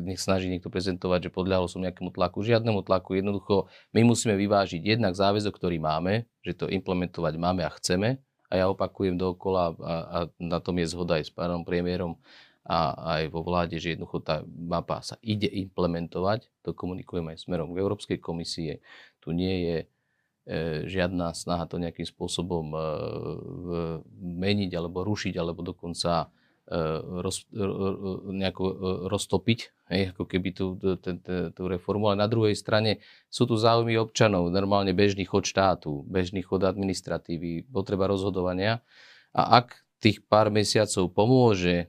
nech 0.03 0.19
snaží 0.19 0.51
niekto 0.51 0.67
prezentovať, 0.67 1.29
že 1.29 1.31
podľahol 1.31 1.71
som 1.71 1.79
nejakému 1.79 2.11
tlaku, 2.11 2.43
žiadnemu 2.43 2.83
tlaku. 2.83 3.15
Jednoducho, 3.15 3.71
my 3.95 4.03
musíme 4.03 4.35
vyvážiť 4.35 4.83
jednak 4.83 5.15
záväzok, 5.15 5.55
ktorý 5.55 5.79
máme, 5.79 6.27
že 6.43 6.59
to 6.59 6.67
implementovať 6.67 7.33
máme 7.39 7.63
a 7.63 7.71
chceme. 7.79 8.19
A 8.51 8.59
ja 8.59 8.65
opakujem 8.69 9.15
dookola 9.15 9.73
a, 9.79 9.93
a 10.03 10.17
na 10.37 10.59
tom 10.59 10.77
je 10.77 10.91
zhoda 10.91 11.17
aj 11.17 11.25
s 11.25 11.31
pánom 11.33 11.63
premiérom 11.63 12.19
a 12.63 12.95
aj 13.19 13.23
vo 13.31 13.43
vláde, 13.43 13.75
že 13.75 13.95
jednoducho 13.95 14.23
tá 14.23 14.43
mapa 14.47 15.03
sa 15.03 15.19
ide 15.19 15.51
implementovať. 15.51 16.47
To 16.63 16.71
komunikujem 16.71 17.27
aj 17.31 17.43
smerom 17.43 17.75
k 17.75 17.79
Európskej 17.79 18.17
komisie. 18.23 18.79
Tu 19.19 19.35
nie 19.35 19.67
je 19.67 19.77
žiadna 20.87 21.31
snaha 21.31 21.63
to 21.71 21.79
nejakým 21.79 22.03
spôsobom 22.03 22.75
e, 22.75 22.79
meniť 24.19 24.71
alebo 24.75 25.07
rušiť 25.07 25.39
alebo 25.39 25.63
dokonca 25.63 26.27
e, 26.67 26.77
roz, 27.23 27.47
nejako 28.27 28.63
roztopiť, 29.07 29.59
hej, 29.87 30.11
ako 30.11 30.23
keby 30.27 30.49
tú, 30.51 30.75
tú, 30.75 30.95
tú 31.55 31.63
reformu. 31.63 32.11
Ale 32.11 32.19
na 32.19 32.27
druhej 32.27 32.59
strane 32.59 32.99
sú 33.31 33.47
tu 33.47 33.55
záujmy 33.55 33.95
občanov, 33.95 34.51
normálne 34.51 34.91
bežný 34.91 35.23
chod 35.23 35.47
štátu, 35.47 36.03
bežný 36.11 36.43
chod 36.43 36.67
administratívy, 36.67 37.71
potreba 37.71 38.11
rozhodovania. 38.11 38.83
A 39.31 39.63
ak 39.63 39.79
tých 40.03 40.27
pár 40.27 40.51
mesiacov 40.51 41.07
pomôže 41.15 41.87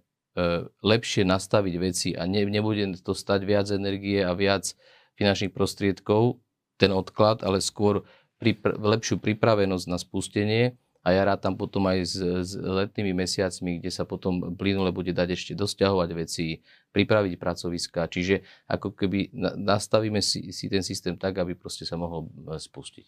lepšie 0.82 1.22
nastaviť 1.22 1.74
veci 1.78 2.10
a 2.10 2.26
ne, 2.26 2.42
nebude 2.42 2.98
to 3.06 3.14
stať 3.14 3.46
viac 3.46 3.70
energie 3.70 4.18
a 4.18 4.34
viac 4.34 4.74
finančných 5.14 5.54
prostriedkov, 5.54 6.42
ten 6.74 6.90
odklad, 6.90 7.46
ale 7.46 7.62
skôr 7.62 8.02
pripra- 8.44 8.76
lepšiu 8.76 9.16
pripravenosť 9.16 9.86
na 9.88 9.96
spustenie 9.96 10.76
a 11.04 11.12
ja 11.12 11.24
rád 11.24 11.44
tam 11.44 11.56
potom 11.56 11.84
aj 11.84 11.98
s, 12.00 12.16
s 12.16 12.50
letnými 12.56 13.12
mesiacmi, 13.12 13.76
kde 13.76 13.92
sa 13.92 14.08
potom 14.08 14.56
plynule 14.56 14.88
bude 14.88 15.12
dať 15.12 15.36
ešte 15.36 15.52
dosťahovať 15.52 16.10
veci, 16.16 16.64
pripraviť 16.96 17.36
pracoviska. 17.36 18.08
Čiže 18.08 18.40
ako 18.64 18.96
keby 18.96 19.32
nastavíme 19.60 20.24
si, 20.24 20.48
si 20.48 20.72
ten 20.72 20.80
systém 20.80 21.16
tak, 21.20 21.36
aby 21.36 21.52
proste 21.52 21.84
sa 21.84 22.00
mohol 22.00 22.32
e, 22.48 22.56
spustiť. 22.56 23.04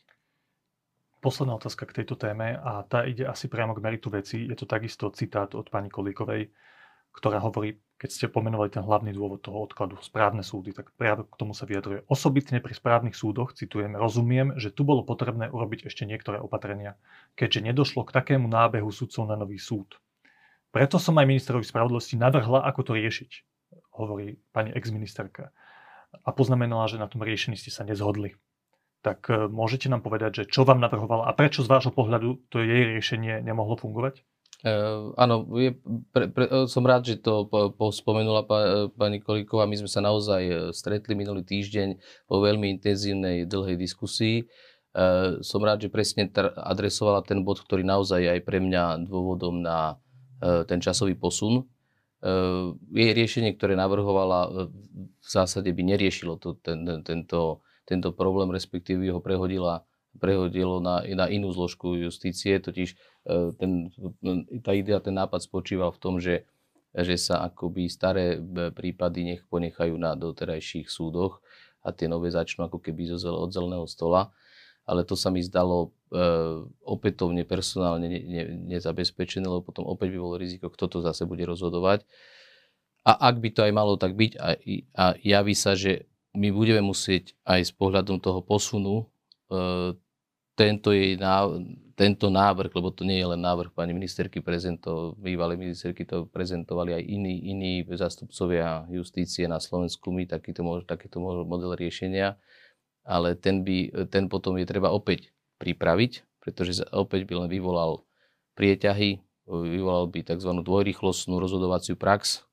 Posledná 1.24 1.56
otázka 1.56 1.88
k 1.88 2.04
tejto 2.04 2.20
téme 2.20 2.60
a 2.60 2.84
tá 2.84 3.08
ide 3.08 3.24
asi 3.24 3.48
priamo 3.48 3.72
k 3.72 3.80
meritu 3.80 4.12
veci. 4.12 4.44
Je 4.44 4.56
to 4.60 4.68
takisto 4.68 5.08
citát 5.16 5.56
od 5.56 5.72
pani 5.72 5.88
Kolíkovej, 5.88 6.52
ktorá 7.16 7.40
hovorí, 7.40 7.80
keď 7.96 8.10
ste 8.12 8.26
pomenovali 8.28 8.68
ten 8.68 8.84
hlavný 8.84 9.16
dôvod 9.16 9.40
toho 9.40 9.64
odkladu, 9.64 9.96
správne 10.04 10.44
súdy, 10.44 10.76
tak 10.76 10.92
práve 11.00 11.24
k 11.24 11.38
tomu 11.40 11.56
sa 11.56 11.64
vyjadruje. 11.64 12.04
Osobitne 12.12 12.60
pri 12.60 12.76
správnych 12.76 13.16
súdoch, 13.16 13.56
citujem, 13.56 13.96
rozumiem, 13.96 14.60
že 14.60 14.68
tu 14.68 14.84
bolo 14.84 15.00
potrebné 15.00 15.48
urobiť 15.48 15.88
ešte 15.88 16.04
niektoré 16.04 16.36
opatrenia, 16.36 17.00
keďže 17.40 17.72
nedošlo 17.72 18.04
k 18.04 18.12
takému 18.12 18.44
nábehu 18.44 18.92
sudcov 18.92 19.24
na 19.24 19.40
nový 19.40 19.56
súd. 19.56 19.96
Preto 20.76 21.00
som 21.00 21.16
aj 21.16 21.24
ministerovi 21.24 21.64
spravodlivosti 21.64 22.20
navrhla, 22.20 22.68
ako 22.68 22.92
to 22.92 22.92
riešiť, 23.00 23.30
hovorí 23.96 24.36
pani 24.52 24.76
exministerka. 24.76 25.56
A 26.20 26.30
poznamenala, 26.36 26.92
že 26.92 27.00
na 27.00 27.08
tom 27.08 27.24
riešení 27.24 27.56
ste 27.56 27.72
sa 27.72 27.80
nezhodli. 27.80 28.36
Tak 29.00 29.28
e, 29.32 29.48
môžete 29.48 29.88
nám 29.88 30.04
povedať, 30.04 30.44
že 30.44 30.48
čo 30.52 30.68
vám 30.68 30.84
navrhovala 30.84 31.28
a 31.28 31.36
prečo 31.36 31.64
z 31.64 31.72
vášho 31.72 31.96
pohľadu 31.96 32.52
to 32.52 32.60
jej 32.60 32.92
riešenie 32.92 33.40
nemohlo 33.40 33.80
fungovať? 33.80 34.20
Uh, 34.64 35.12
áno, 35.20 35.44
je, 35.52 35.76
pre, 36.16 36.32
pre, 36.32 36.64
som 36.64 36.80
rád, 36.80 37.04
že 37.04 37.20
to 37.20 37.44
po, 37.44 37.68
po 37.76 37.92
spomenula 37.92 38.48
pa, 38.48 38.88
pani 38.88 39.20
Kolíková. 39.20 39.68
My 39.68 39.76
sme 39.76 39.90
sa 39.90 40.00
naozaj 40.00 40.42
e, 40.48 40.54
stretli 40.72 41.12
minulý 41.12 41.44
týždeň 41.44 42.00
vo 42.24 42.40
veľmi 42.40 42.72
intenzívnej, 42.80 43.44
dlhej 43.44 43.76
diskusii. 43.76 44.48
Uh, 44.96 45.44
som 45.44 45.60
rád, 45.60 45.84
že 45.84 45.92
presne 45.92 46.32
adresovala 46.56 47.20
ten 47.20 47.44
bod, 47.44 47.60
ktorý 47.60 47.84
naozaj 47.84 48.16
je 48.16 48.30
aj 48.32 48.40
pre 48.48 48.64
mňa 48.64 49.04
dôvodom 49.04 49.60
na 49.60 50.00
uh, 50.40 50.64
ten 50.64 50.80
časový 50.80 51.12
posun. 51.20 51.68
Uh, 52.24 52.72
jej 52.96 53.12
riešenie, 53.12 53.60
ktoré 53.60 53.76
navrhovala, 53.76 54.72
v 54.72 55.28
zásade 55.28 55.68
by 55.68 55.82
neriešilo 55.84 56.40
to, 56.40 56.56
ten, 56.64 56.80
tento, 57.04 57.60
tento 57.84 58.08
problém, 58.16 58.48
respektíve 58.48 59.04
ho 59.12 59.20
prehodila 59.20 59.84
prehodilo 60.16 60.80
na, 60.80 61.04
na 61.04 61.26
inú 61.28 61.52
zložku 61.52 61.94
justície, 61.96 62.58
totiž 62.58 62.88
e, 62.92 62.96
ten, 63.56 63.92
tá 64.60 64.72
idea, 64.72 64.98
ten 65.00 65.14
nápad 65.14 65.44
spočíval 65.44 65.92
v 65.92 66.00
tom, 66.00 66.14
že, 66.18 66.48
že 66.92 67.16
sa 67.20 67.44
akoby 67.46 67.86
staré 67.86 68.36
e, 68.36 68.72
prípady 68.72 69.36
nech 69.36 69.42
ponechajú 69.46 69.94
na 70.00 70.16
doterajších 70.16 70.88
súdoch 70.88 71.44
a 71.86 71.94
tie 71.94 72.10
nové 72.10 72.34
začnú 72.34 72.66
ako 72.66 72.82
keby 72.82 73.14
od 73.14 73.54
zeleného 73.54 73.86
stola. 73.86 74.34
Ale 74.86 75.02
to 75.02 75.18
sa 75.18 75.34
mi 75.34 75.42
zdalo 75.42 75.90
e, 76.14 76.18
opätovne 76.86 77.42
personálne 77.42 78.06
ne, 78.06 78.20
ne, 78.22 78.42
nezabezpečené, 78.76 79.42
lebo 79.46 79.66
potom 79.66 79.82
opäť 79.86 80.14
by 80.14 80.18
bolo 80.18 80.38
riziko, 80.38 80.70
kto 80.70 80.86
to 80.86 80.98
zase 81.02 81.26
bude 81.26 81.42
rozhodovať. 81.42 82.06
A 83.06 83.30
ak 83.30 83.38
by 83.38 83.48
to 83.54 83.60
aj 83.66 83.72
malo 83.74 83.94
tak 83.98 84.18
byť 84.18 84.32
a, 84.38 84.58
a 84.98 85.04
javí 85.22 85.54
sa, 85.54 85.78
že 85.78 86.10
my 86.36 86.52
budeme 86.52 86.84
musieť 86.84 87.32
aj 87.48 87.60
s 87.66 87.72
pohľadom 87.72 88.20
toho 88.20 88.44
posunu 88.44 89.02
e, 89.02 89.04
tento, 90.56 90.90
jej 90.90 91.20
náv- 91.20 91.60
tento 91.92 92.32
návrh, 92.32 92.72
lebo 92.72 92.88
to 92.88 93.04
nie 93.04 93.20
je 93.20 93.28
len 93.36 93.40
návrh 93.44 93.76
pani 93.76 93.92
ministerky 93.92 94.40
prezento, 94.40 95.12
bývalej 95.20 95.60
ministerky 95.60 96.08
to 96.08 96.24
prezentovali 96.32 96.96
aj 96.96 97.02
iní, 97.04 97.34
iní 97.52 97.72
zastupcovia 97.92 98.88
justície 98.88 99.44
na 99.44 99.60
Slovensku, 99.60 100.08
my 100.08 100.24
takýto, 100.24 100.64
takýto 100.88 101.20
model 101.20 101.76
riešenia, 101.76 102.40
ale 103.04 103.36
ten, 103.36 103.62
by, 103.62 104.08
ten 104.08 104.32
potom 104.32 104.56
je 104.56 104.66
treba 104.66 104.90
opäť 104.90 105.30
pripraviť, 105.60 106.24
pretože 106.40 106.84
opäť 106.90 107.28
by 107.28 107.44
len 107.44 107.48
vyvolal 107.52 108.02
prieťahy, 108.56 109.20
vyvolal 109.46 110.08
by 110.08 110.24
tzv. 110.24 110.50
dvojrýchlostnú 110.64 111.36
rozhodovaciu 111.36 111.94
prax 111.94 112.48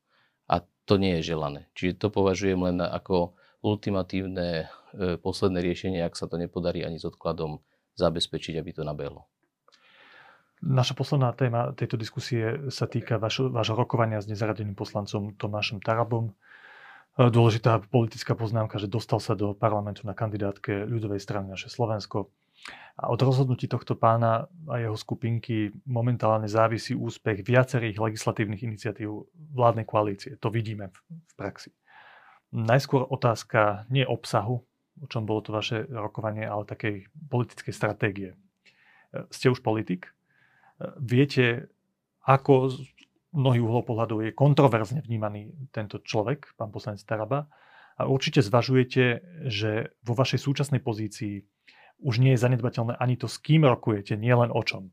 a 0.46 0.62
to 0.84 1.00
nie 1.00 1.20
je 1.20 1.34
želané. 1.34 1.72
Čiže 1.74 2.04
to 2.04 2.08
považujem 2.12 2.60
len 2.60 2.78
ako 2.84 3.34
ultimatívne 3.64 4.68
e, 4.92 5.16
posledné 5.18 5.64
riešenie, 5.64 6.04
ak 6.04 6.20
sa 6.20 6.28
to 6.28 6.36
nepodarí 6.36 6.84
ani 6.84 7.00
s 7.00 7.08
odkladom 7.08 7.64
zabezpečiť, 7.96 8.58
aby 8.60 8.72
to 8.74 8.84
nabehlo. 8.86 9.30
Naša 10.64 10.96
posledná 10.96 11.36
téma 11.36 11.76
tejto 11.76 12.00
diskusie 12.00 12.72
sa 12.72 12.88
týka 12.88 13.20
vašo, 13.20 13.52
vášho 13.52 13.76
rokovania 13.76 14.24
s 14.24 14.32
nezaradeným 14.32 14.80
poslancom 14.80 15.36
Tomášom 15.36 15.84
Tarabom. 15.84 16.32
E, 16.32 17.28
dôležitá 17.28 17.84
politická 17.92 18.32
poznámka, 18.32 18.80
že 18.80 18.88
dostal 18.88 19.20
sa 19.20 19.36
do 19.36 19.52
parlamentu 19.52 20.08
na 20.08 20.16
kandidátke 20.16 20.88
ľudovej 20.88 21.20
strany 21.20 21.52
naše 21.52 21.68
Slovensko. 21.68 22.32
A 22.96 23.12
od 23.12 23.20
rozhodnutí 23.20 23.68
tohto 23.68 24.00
pána 24.00 24.48
a 24.72 24.80
jeho 24.80 24.96
skupinky 24.96 25.76
momentálne 25.84 26.48
závisí 26.48 26.96
úspech 26.96 27.44
viacerých 27.44 28.00
legislatívnych 28.00 28.64
iniciatív 28.64 29.28
vládnej 29.52 29.84
koalície. 29.84 30.40
To 30.40 30.48
vidíme 30.48 30.96
v 31.12 31.34
praxi. 31.36 31.76
Najskôr 32.56 33.04
otázka 33.04 33.84
nie 33.92 34.08
obsahu 34.08 34.64
o 35.04 35.06
čom 35.12 35.28
bolo 35.28 35.44
to 35.44 35.52
vaše 35.52 35.84
rokovanie, 35.92 36.48
ale 36.48 36.64
takej 36.64 37.12
politickej 37.28 37.74
stratégie. 37.76 38.32
Ste 39.30 39.52
už 39.52 39.60
politik? 39.60 40.10
Viete, 40.98 41.68
ako 42.24 42.72
z 42.72 42.88
mnohých 43.36 43.66
uhlov 43.66 43.84
pohľadov 43.84 44.24
je 44.24 44.32
kontroverzne 44.32 45.04
vnímaný 45.04 45.52
tento 45.76 46.00
človek, 46.00 46.56
pán 46.56 46.72
poslanec 46.72 47.04
Taraba, 47.04 47.52
a 47.94 48.10
určite 48.10 48.42
zvažujete, 48.42 49.22
že 49.46 49.94
vo 50.02 50.18
vašej 50.18 50.42
súčasnej 50.42 50.82
pozícii 50.82 51.46
už 52.02 52.18
nie 52.18 52.34
je 52.34 52.42
zanedbateľné 52.42 52.98
ani 52.98 53.22
to, 53.22 53.30
s 53.30 53.38
kým 53.38 53.70
rokujete, 53.70 54.18
nie 54.18 54.34
len 54.34 54.50
o 54.50 54.66
čom. 54.66 54.90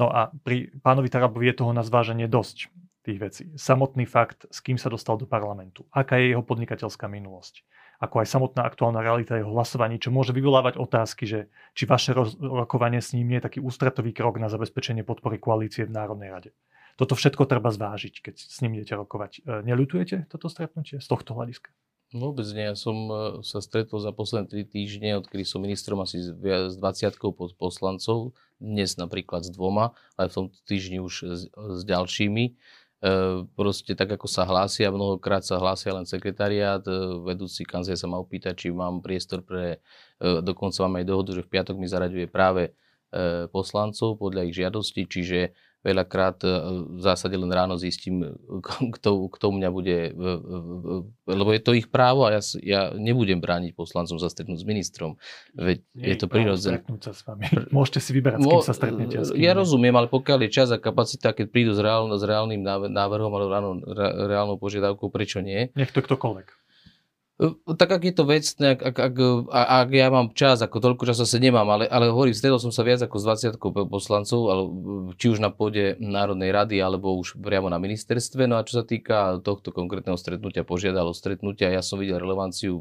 No 0.00 0.08
a 0.08 0.32
pri 0.32 0.72
pánovi 0.80 1.12
Tarabovi 1.12 1.52
je 1.52 1.60
toho 1.60 1.76
na 1.76 1.84
zváženie 1.84 2.24
dosť 2.24 2.72
tých 3.04 3.18
vecí. 3.20 3.44
Samotný 3.54 4.08
fakt, 4.08 4.48
s 4.48 4.64
kým 4.64 4.80
sa 4.80 4.88
dostal 4.88 5.20
do 5.20 5.28
parlamentu, 5.28 5.84
aká 5.92 6.16
je 6.16 6.32
jeho 6.32 6.42
podnikateľská 6.42 7.04
minulosť, 7.06 7.62
ako 8.00 8.22
aj 8.22 8.28
samotná 8.28 8.62
aktuálna 8.68 9.00
realita 9.00 9.36
jeho 9.36 9.52
hlasovaní, 9.52 9.96
čo 9.96 10.12
môže 10.12 10.36
vyvolávať 10.36 10.76
otázky, 10.76 11.24
že 11.24 11.40
či 11.72 11.88
vaše 11.88 12.12
rokovanie 12.14 13.00
s 13.00 13.16
ním 13.16 13.36
je 13.36 13.40
taký 13.44 13.58
ústretový 13.64 14.12
krok 14.12 14.36
na 14.36 14.52
zabezpečenie 14.52 15.02
podpory 15.02 15.40
koalície 15.40 15.88
v 15.88 15.94
Národnej 15.94 16.30
rade. 16.32 16.50
Toto 16.96 17.12
všetko 17.12 17.44
treba 17.44 17.68
zvážiť, 17.68 18.24
keď 18.24 18.34
s 18.40 18.58
ním 18.64 18.80
idete 18.80 18.96
rokovať. 18.96 19.44
E, 19.44 19.60
neľutujete 19.68 20.32
toto 20.32 20.48
stretnutie 20.48 20.96
z 20.96 21.06
tohto 21.06 21.36
hľadiska? 21.36 21.68
Vôbec 22.16 22.48
nie. 22.56 22.72
Ja 22.72 22.78
som 22.78 22.96
e, 23.10 23.14
sa 23.44 23.60
stretol 23.60 24.00
za 24.00 24.16
posledné 24.16 24.48
tri 24.48 24.62
týždne, 24.64 25.20
odkedy 25.20 25.44
som 25.44 25.60
ministrom 25.60 26.00
asi 26.00 26.24
s 26.24 26.32
20 26.32 26.80
poslancov, 27.60 28.32
dnes 28.56 28.96
napríklad 28.96 29.44
s 29.44 29.52
dvoma, 29.52 29.92
ale 30.16 30.32
v 30.32 30.36
tom 30.40 30.46
týždni 30.64 31.04
už 31.04 31.14
s, 31.28 31.40
s 31.52 31.80
ďalšími. 31.84 32.56
E, 33.06 33.10
proste 33.54 33.94
tak, 33.94 34.18
ako 34.18 34.26
sa 34.26 34.42
hlásia, 34.42 34.90
mnohokrát 34.90 35.46
sa 35.46 35.62
hlásia 35.62 35.94
len 35.94 36.02
sekretariát, 36.02 36.82
e, 36.82 37.22
vedúci 37.22 37.62
kancie 37.62 37.94
sa 37.94 38.10
ma 38.10 38.18
opýtať, 38.18 38.66
či 38.66 38.74
mám 38.74 38.98
priestor 38.98 39.46
pre, 39.46 39.78
dokonca 40.18 40.82
mám 40.88 40.98
aj 40.98 41.06
dohodu, 41.06 41.30
že 41.38 41.44
v 41.46 41.52
piatok 41.54 41.76
mi 41.78 41.86
zaraďuje 41.86 42.26
práve 42.26 42.74
poslancov 43.54 44.18
podľa 44.18 44.50
ich 44.50 44.58
žiadosti, 44.58 45.06
čiže 45.06 45.54
veľakrát 45.86 46.42
e, 46.42 46.50
v 46.98 47.00
zásade 47.00 47.38
len 47.38 47.46
ráno 47.46 47.78
zistím, 47.78 48.34
kto, 48.98 49.30
kto 49.30 49.46
mňa 49.54 49.68
bude, 49.70 50.10
lebo 51.30 51.50
je 51.54 51.62
to 51.62 51.72
ich 51.78 51.86
právo 51.86 52.26
a 52.26 52.34
ja, 52.34 52.42
ja 52.66 52.80
nebudem 52.98 53.38
brániť 53.38 53.78
poslancom 53.78 54.18
sa 54.18 54.26
stretnúť 54.26 54.62
s 54.62 54.66
ministrom. 54.66 55.14
Veď 55.54 55.86
Nie 55.94 56.14
je 56.14 56.16
to 56.18 56.26
prirodzené. 56.26 56.82
sa 56.98 57.14
s 57.14 57.22
vami. 57.22 57.46
Môžete 57.76 58.02
si 58.02 58.10
vyberať, 58.10 58.42
s 58.42 58.46
kým 58.50 58.62
sa 58.66 58.74
stretnete. 58.74 59.16
kým 59.22 59.38
ja 59.38 59.52
rozumiem, 59.54 59.94
ale 59.94 60.10
pokiaľ 60.10 60.38
je 60.46 60.50
čas 60.50 60.68
a 60.74 60.82
kapacita, 60.82 61.30
keď 61.30 61.46
prídu 61.54 61.72
s, 61.72 61.80
reál, 61.80 62.10
s 62.10 62.24
reálnym 62.26 62.60
návrhom 62.90 63.30
alebo 63.30 63.48
reálnou 64.26 64.56
požiadavkou, 64.58 65.06
prečo 65.14 65.38
nie? 65.38 65.70
Nech 65.78 65.94
to 65.94 66.02
ktokoľvek. 66.02 66.65
Tak 67.76 68.00
ak 68.00 68.02
je 68.08 68.14
to 68.16 68.24
vecné, 68.24 68.66
ak, 68.72 68.80
ak, 68.80 68.96
ak, 68.96 69.16
ak 69.52 69.88
ja 69.92 70.08
mám 70.08 70.32
čas, 70.32 70.64
ako 70.64 70.80
toľko 70.80 71.04
času 71.04 71.28
sa 71.28 71.36
nemám, 71.36 71.68
ale, 71.68 71.84
ale 71.84 72.08
hovorím, 72.08 72.32
stredol 72.32 72.56
som 72.56 72.72
sa 72.72 72.80
viac 72.80 73.04
ako 73.04 73.20
z 73.20 73.52
20 73.60 73.92
poslancov, 73.92 74.40
ale, 74.48 74.62
či 75.20 75.36
už 75.36 75.44
na 75.44 75.52
pôde 75.52 76.00
Národnej 76.00 76.48
rady, 76.48 76.80
alebo 76.80 77.12
už 77.12 77.36
priamo 77.36 77.68
na 77.68 77.76
ministerstve. 77.76 78.48
No 78.48 78.56
a 78.56 78.64
čo 78.64 78.80
sa 78.80 78.84
týka 78.88 79.36
tohto 79.44 79.68
konkrétneho 79.68 80.16
stretnutia, 80.16 80.64
požiadalo 80.64 81.12
stretnutia, 81.12 81.68
ja 81.68 81.84
som 81.84 82.00
videl 82.00 82.24
relevanciu 82.24 82.72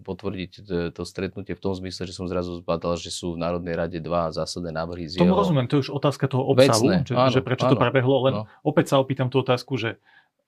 potvrdiť 0.00 0.52
to 0.96 1.02
stretnutie 1.04 1.52
v 1.52 1.60
tom 1.60 1.76
zmysle, 1.76 2.08
že 2.08 2.16
som 2.16 2.24
zrazu 2.32 2.56
zbadal, 2.64 2.96
že 2.96 3.12
sú 3.12 3.36
v 3.36 3.44
Národnej 3.44 3.76
rade 3.76 4.00
dva 4.00 4.32
zásadné 4.32 4.72
návrhy 4.72 5.12
Tomu 5.12 5.28
jeho... 5.28 5.36
rozumiem, 5.36 5.68
to 5.68 5.76
je 5.76 5.92
už 5.92 6.00
otázka 6.00 6.24
toho 6.24 6.48
obsahu, 6.56 6.88
Vecné, 6.88 7.04
že, 7.04 7.12
áno, 7.12 7.28
že 7.28 7.44
prečo 7.44 7.68
áno, 7.68 7.76
to 7.76 7.76
prebehlo, 7.76 8.16
len 8.24 8.34
no. 8.40 8.42
opäť 8.64 8.96
sa 8.96 8.96
opýtam 8.96 9.28
tú 9.28 9.44
otázku, 9.44 9.76
že 9.76 10.00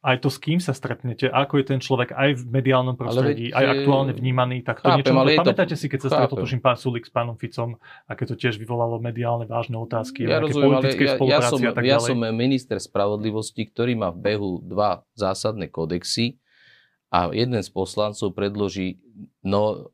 aj 0.05 0.21
to, 0.21 0.29
s 0.29 0.37
kým 0.37 0.61
sa 0.61 0.77
stretnete, 0.77 1.33
ako 1.33 1.57
je 1.57 1.65
ten 1.65 1.81
človek 1.81 2.13
aj 2.13 2.37
v 2.37 2.43
mediálnom 2.53 2.93
prostredí, 2.93 3.49
veď, 3.49 3.57
aj 3.57 3.65
aktuálne 3.81 4.13
vnímaný, 4.13 4.61
tak 4.61 4.85
to 4.85 4.93
chápem, 4.93 5.01
niečo... 5.01 5.17
Ale 5.17 5.31
pamätáte 5.41 5.73
to, 5.73 5.81
si, 5.81 5.87
keď 5.89 6.01
sa 6.05 6.09
stretol, 6.13 6.37
tuším, 6.45 6.61
pán 6.61 6.77
Sulik 6.77 7.09
s 7.09 7.13
pánom 7.13 7.41
Ficom, 7.41 7.81
aké 8.05 8.29
to 8.29 8.37
tiež 8.37 8.61
vyvolalo 8.61 9.01
mediálne 9.01 9.49
vážne 9.49 9.81
otázky, 9.81 10.29
ja 10.29 10.45
rozumiem, 10.45 10.77
ale 10.77 10.93
ja, 10.93 11.17
ja, 11.17 11.41
som, 11.41 11.57
a 11.65 11.73
tak 11.73 11.85
ja 11.89 11.97
som 11.97 12.21
minister 12.37 12.77
spravodlivosti, 12.77 13.65
ktorý 13.65 13.97
má 13.97 14.13
v 14.13 14.21
behu 14.21 14.61
dva 14.61 15.01
zásadné 15.17 15.73
kodexy 15.73 16.37
a 17.09 17.33
jeden 17.33 17.63
z 17.63 17.71
poslancov 17.73 18.37
predloží 18.37 19.01
no, 19.41 19.89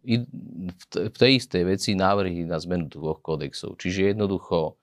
v 0.90 1.16
tej 1.20 1.38
istej 1.38 1.62
veci 1.68 1.90
návrhy 1.94 2.48
na 2.48 2.56
zmenu 2.56 2.88
dvoch 2.88 3.20
kodexov. 3.20 3.76
Čiže 3.76 4.16
jednoducho 4.16 4.79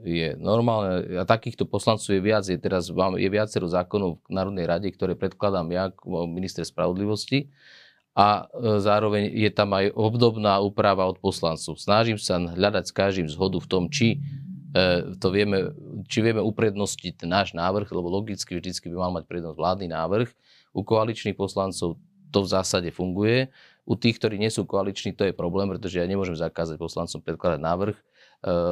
je 0.00 0.40
normálne, 0.40 1.20
a 1.20 1.28
takýchto 1.28 1.68
poslancov 1.68 2.16
je 2.16 2.22
viac, 2.24 2.48
je 2.48 2.56
teraz 2.56 2.88
je 2.88 3.28
viacero 3.28 3.68
zákonov 3.68 4.24
v 4.24 4.32
Národnej 4.32 4.64
rade, 4.64 4.88
ktoré 4.88 5.12
predkladám 5.12 5.68
ja 5.68 5.92
ako 5.92 6.24
minister 6.24 6.64
spravodlivosti 6.64 7.52
a 8.16 8.48
eh, 8.48 8.80
zároveň 8.80 9.28
je 9.28 9.50
tam 9.52 9.76
aj 9.76 9.92
obdobná 9.92 10.56
úprava 10.64 11.04
od 11.04 11.20
poslancov. 11.20 11.76
Snažím 11.76 12.16
sa 12.16 12.40
hľadať 12.40 12.84
s 12.88 12.92
každým 12.96 13.28
zhodu 13.28 13.60
v 13.60 13.68
tom, 13.68 13.92
či 13.92 14.24
eh, 14.72 15.04
to 15.20 15.28
vieme, 15.28 15.76
či 16.08 16.24
vieme 16.24 16.40
uprednostiť 16.40 17.20
náš 17.28 17.52
návrh, 17.52 17.92
lebo 17.92 18.08
logicky 18.08 18.56
vždycky 18.56 18.88
by 18.88 18.96
mal 18.96 19.12
mať 19.12 19.28
prednosť 19.28 19.56
vládny 19.60 19.86
návrh. 19.92 20.28
U 20.72 20.80
koaličných 20.80 21.36
poslancov 21.36 22.00
to 22.32 22.38
v 22.40 22.48
zásade 22.48 22.88
funguje. 22.96 23.52
U 23.84 23.98
tých, 23.98 24.22
ktorí 24.22 24.38
nie 24.38 24.48
sú 24.48 24.64
koaliční, 24.64 25.18
to 25.18 25.26
je 25.26 25.34
problém, 25.34 25.66
pretože 25.66 25.98
ja 25.98 26.06
nemôžem 26.06 26.38
zakázať 26.38 26.78
poslancom 26.78 27.18
predkladať 27.20 27.58
návrh 27.58 27.98
Eh, 27.98 28.19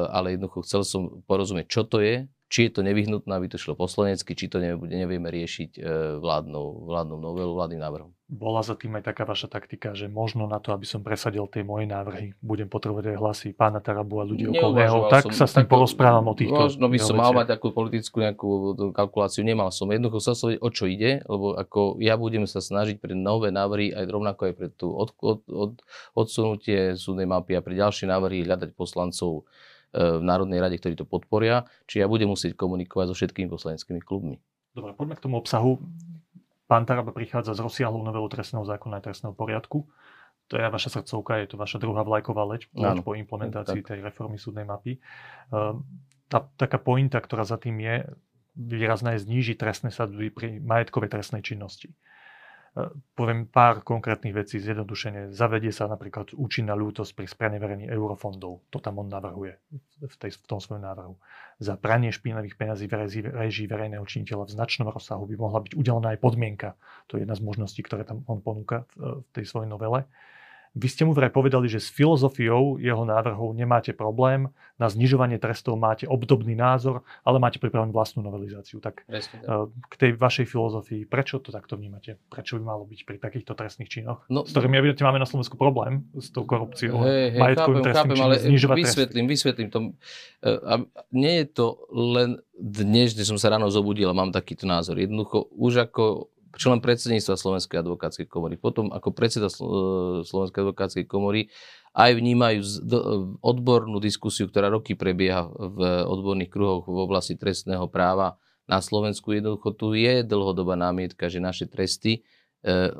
ale 0.09 0.33
jednoducho 0.33 0.65
chcel 0.65 0.81
som 0.81 1.21
porozumieť, 1.29 1.67
čo 1.69 1.81
to 1.85 2.01
je, 2.01 2.25
či 2.49 2.67
je 2.67 2.71
to 2.73 2.81
nevyhnutné, 2.81 3.29
aby 3.29 3.47
to 3.47 3.61
šlo 3.61 3.77
poslanecky, 3.77 4.33
či 4.33 4.49
to 4.49 4.57
nevieme 4.59 5.29
riešiť 5.29 5.71
eh, 5.77 5.83
vládnou, 6.17 6.89
vládnou 6.89 7.21
novelu, 7.21 7.53
vládnym 7.53 7.81
návrhom. 7.81 8.11
Bola 8.29 8.61
za 8.61 8.77
tým 8.77 8.93
aj 8.93 9.09
taká 9.09 9.25
vaša 9.25 9.49
taktika, 9.49 9.97
že 9.97 10.05
možno 10.05 10.45
na 10.45 10.61
to, 10.61 10.69
aby 10.69 10.85
som 10.85 11.01
presadil 11.01 11.49
tie 11.49 11.65
moje 11.65 11.89
návrhy, 11.89 12.37
budem 12.45 12.69
potrebovať 12.69 13.09
aj 13.09 13.17
hlasy 13.17 13.47
pána 13.57 13.81
Tarabu 13.81 14.21
a 14.21 14.29
ľudí 14.29 14.45
okolo 14.45 14.77
neho, 14.77 15.09
tak 15.09 15.25
som, 15.25 15.33
sa 15.33 15.45
s 15.49 15.57
ním 15.57 15.65
porozprávam 15.65 16.29
o 16.29 16.37
týchto 16.37 16.53
Možno 16.53 16.93
by 16.93 16.99
som 17.01 17.17
mal 17.17 17.33
mať 17.33 17.57
takú 17.57 17.73
politickú 17.73 18.21
nejakú 18.21 18.49
kalkuláciu, 18.93 19.41
nemal 19.41 19.73
som. 19.73 19.89
Jednoducho 19.89 20.21
sa 20.21 20.37
som 20.37 20.53
o 20.53 20.69
čo 20.69 20.85
ide, 20.85 21.25
lebo 21.25 21.57
ako 21.57 21.97
ja 22.05 22.21
budem 22.21 22.45
sa 22.45 22.61
snažiť 22.61 23.01
pre 23.01 23.17
nové 23.17 23.49
návrhy, 23.49 23.97
aj 23.97 24.05
rovnako 24.05 24.41
aj 24.45 24.53
pre 24.53 24.69
tú 24.69 24.93
od, 24.93 25.09
od, 25.25 25.41
od, 25.49 25.71
odsunutie 26.13 26.93
súdnej 27.01 27.25
mapy 27.25 27.57
a 27.57 27.65
pre 27.65 27.73
ďalšie 27.73 28.05
návrhy 28.05 28.45
hľadať 28.45 28.77
poslancov 28.77 29.41
e, 29.41 29.43
v 29.93 30.21
Národnej 30.21 30.61
rade, 30.61 30.77
ktorí 30.77 30.93
to 30.93 31.05
podporia. 31.05 31.65
Čiže 31.89 32.05
ja 32.05 32.07
budem 32.07 32.29
musieť 32.29 32.53
komunikovať 32.53 33.05
so 33.09 33.15
všetkými 33.17 33.49
poslaneckými 33.49 34.01
klubmi. 34.05 34.37
Dobre, 34.77 34.93
poďme 34.93 35.17
k 35.17 35.23
tomu 35.25 35.35
obsahu. 35.41 35.81
Pán 36.69 36.85
Taraba 36.85 37.09
prichádza 37.09 37.57
s 37.57 37.59
rozsiahlou 37.59 38.05
novelou 38.05 38.29
trestného 38.29 38.61
zákona 38.61 39.01
a 39.01 39.05
trestného 39.09 39.33
poriadku. 39.33 39.89
To 40.49 40.57
je 40.57 40.65
vaša 40.65 41.01
srdcovka, 41.01 41.41
je 41.41 41.53
to 41.53 41.57
vaša 41.57 41.77
druhá 41.81 42.01
vlajková 42.01 42.45
leď 42.45 42.69
po 43.05 43.13
implementácii 43.13 43.85
tej 43.85 44.01
reformy 44.01 44.37
súdnej 44.41 44.65
mapy. 44.65 44.97
Ehm, 45.53 45.85
tá, 46.29 46.45
taká 46.57 46.77
pointa, 46.81 47.21
ktorá 47.21 47.45
za 47.45 47.57
tým 47.57 47.81
je, 47.81 48.05
výrazná 48.57 49.17
je 49.17 49.25
znížiť 49.25 49.57
trestné 49.57 49.89
sadzby 49.93 50.33
pri 50.33 50.57
majetkovej 50.61 51.09
trestnej 51.09 51.41
činnosti. 51.45 51.93
E, 52.77 52.93
poviem 53.17 53.49
pár 53.49 53.81
konkrétnych 53.81 54.35
vecí 54.35 54.61
zjednodušene. 54.61 55.33
Zavedie 55.33 55.73
sa 55.73 55.89
napríklad 55.89 56.37
účinná 56.37 56.77
ľútosť 56.77 57.11
pri 57.17 57.25
spreneverení 57.25 57.89
eurofondov. 57.89 58.69
To 58.69 58.77
tam 58.77 59.01
on 59.01 59.09
navrhuje 59.09 59.57
v, 60.05 60.15
tej, 60.19 60.37
v 60.37 60.45
tom 60.45 60.61
svojom 60.61 60.85
návrhu. 60.85 61.17
Za 61.59 61.75
pranie 61.75 62.13
špinavých 62.13 62.55
peniazí 62.55 62.87
v 62.87 63.09
režii 63.33 63.67
verejného 63.67 64.05
činiteľa 64.05 64.47
v 64.47 64.55
značnom 64.55 64.87
rozsahu 64.93 65.27
by 65.27 65.35
mohla 65.35 65.59
byť 65.65 65.73
udelená 65.75 66.15
aj 66.15 66.19
podmienka. 66.21 66.69
To 67.11 67.17
je 67.17 67.25
jedna 67.27 67.35
z 67.35 67.43
možností, 67.43 67.81
ktoré 67.83 68.05
tam 68.05 68.23
on 68.29 68.39
ponúka 68.39 68.87
v, 68.95 69.25
v 69.25 69.29
tej 69.35 69.45
svojej 69.49 69.67
novele. 69.67 70.07
Vy 70.77 70.87
ste 70.89 71.03
mu 71.05 71.17
vraj 71.17 71.33
povedali, 71.33 71.65
že 71.65 71.81
s 71.81 71.89
filozofiou 71.89 72.77
jeho 72.77 73.03
návrhov 73.05 73.57
nemáte 73.57 73.89
problém, 73.93 74.53
na 74.79 74.87
znižovanie 74.87 75.35
trestov 75.35 75.75
máte 75.75 76.07
obdobný 76.07 76.55
názor, 76.55 77.03
ale 77.27 77.41
máte 77.41 77.59
pripravenú 77.59 77.91
vlastnú 77.91 78.23
novelizáciu. 78.23 78.79
Tak 78.79 79.03
Presne, 79.03 79.43
eh, 79.43 79.67
k 79.67 79.93
tej 79.99 80.11
vašej 80.15 80.47
filozofii, 80.47 81.03
prečo 81.03 81.43
to 81.43 81.51
takto 81.51 81.75
vnímate? 81.75 82.15
Prečo 82.31 82.55
by 82.55 82.63
malo 82.63 82.87
byť 82.87 82.99
pri 83.03 83.17
takýchto 83.19 83.59
trestných 83.59 83.91
činoch, 83.91 84.23
no, 84.31 84.47
s 84.47 84.55
ktorými 84.55 84.79
evidentne 84.79 85.03
máme 85.03 85.19
na 85.19 85.27
Slovensku 85.27 85.59
problém, 85.59 86.07
s 86.15 86.31
tou 86.31 86.47
korupciou, 86.47 87.03
hey, 87.03 87.35
hey, 87.35 87.41
majetkovým 87.43 87.83
trestným 87.83 88.15
činom, 88.15 88.25
ale 88.29 88.35
znižovať 88.39 88.77
vysvetlím, 88.79 89.25
tresty. 89.27 89.33
vysvetlím 89.35 89.67
to. 89.67 89.79
Eh, 90.47 90.79
nie 91.11 91.33
je 91.43 91.45
to 91.51 91.67
len 91.91 92.29
dnes, 92.55 93.11
že 93.11 93.27
som 93.27 93.35
sa 93.35 93.51
ráno 93.51 93.67
zobudil 93.67 94.07
a 94.07 94.15
mám 94.15 94.31
takýto 94.31 94.63
názor. 94.63 94.95
Jednoducho, 94.95 95.51
už 95.51 95.91
ako 95.91 96.31
člen 96.57 96.81
predsedníctva 96.81 97.35
Slovenskej 97.37 97.81
advokátskej 97.83 98.27
komory, 98.29 98.55
potom 98.57 98.89
ako 98.89 99.13
predseda 99.13 99.51
Slovenskej 100.23 100.65
advokátskej 100.65 101.05
komory 101.05 101.53
aj 101.93 102.15
vnímajú 102.17 102.59
odbornú 103.41 103.97
diskusiu, 103.97 104.49
ktorá 104.49 104.69
roky 104.69 104.93
prebieha 104.93 105.49
v 105.49 105.79
odborných 106.05 106.51
kruhoch 106.53 106.85
v 106.85 106.97
oblasti 107.05 107.33
trestného 107.37 107.89
práva 107.89 108.37
na 108.69 108.81
Slovensku. 108.81 109.33
Jednoducho 109.33 109.73
tu 109.73 109.97
je 109.97 110.21
dlhodobá 110.21 110.77
námietka, 110.77 111.27
že 111.29 111.41
naše 111.41 111.65
tresty 111.65 112.21
e, 112.61 112.93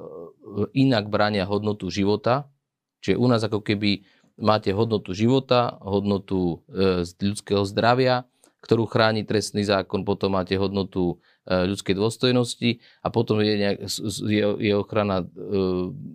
inak 0.74 1.06
bránia 1.08 1.46
hodnotu 1.46 1.94
života, 1.94 2.50
čiže 3.06 3.22
u 3.22 3.26
nás 3.30 3.46
ako 3.46 3.62
keby 3.62 4.02
máte 4.42 4.74
hodnotu 4.74 5.14
života, 5.14 5.78
hodnotu 5.86 6.66
e, 6.74 7.06
ľudského 7.06 7.62
zdravia, 7.70 8.26
ktorú 8.66 8.90
chráni 8.90 9.24
trestný 9.24 9.62
zákon, 9.64 10.02
potom 10.02 10.34
máte 10.34 10.58
hodnotu 10.58 11.22
E, 11.39 11.39
ľudskej 11.50 11.98
dôstojnosti 11.98 12.80
a 13.02 13.08
potom 13.10 13.42
je, 13.42 13.54
nejak, 13.58 13.78
je, 14.30 14.44
je 14.62 14.74
ochrana 14.78 15.26
e, 15.26 15.28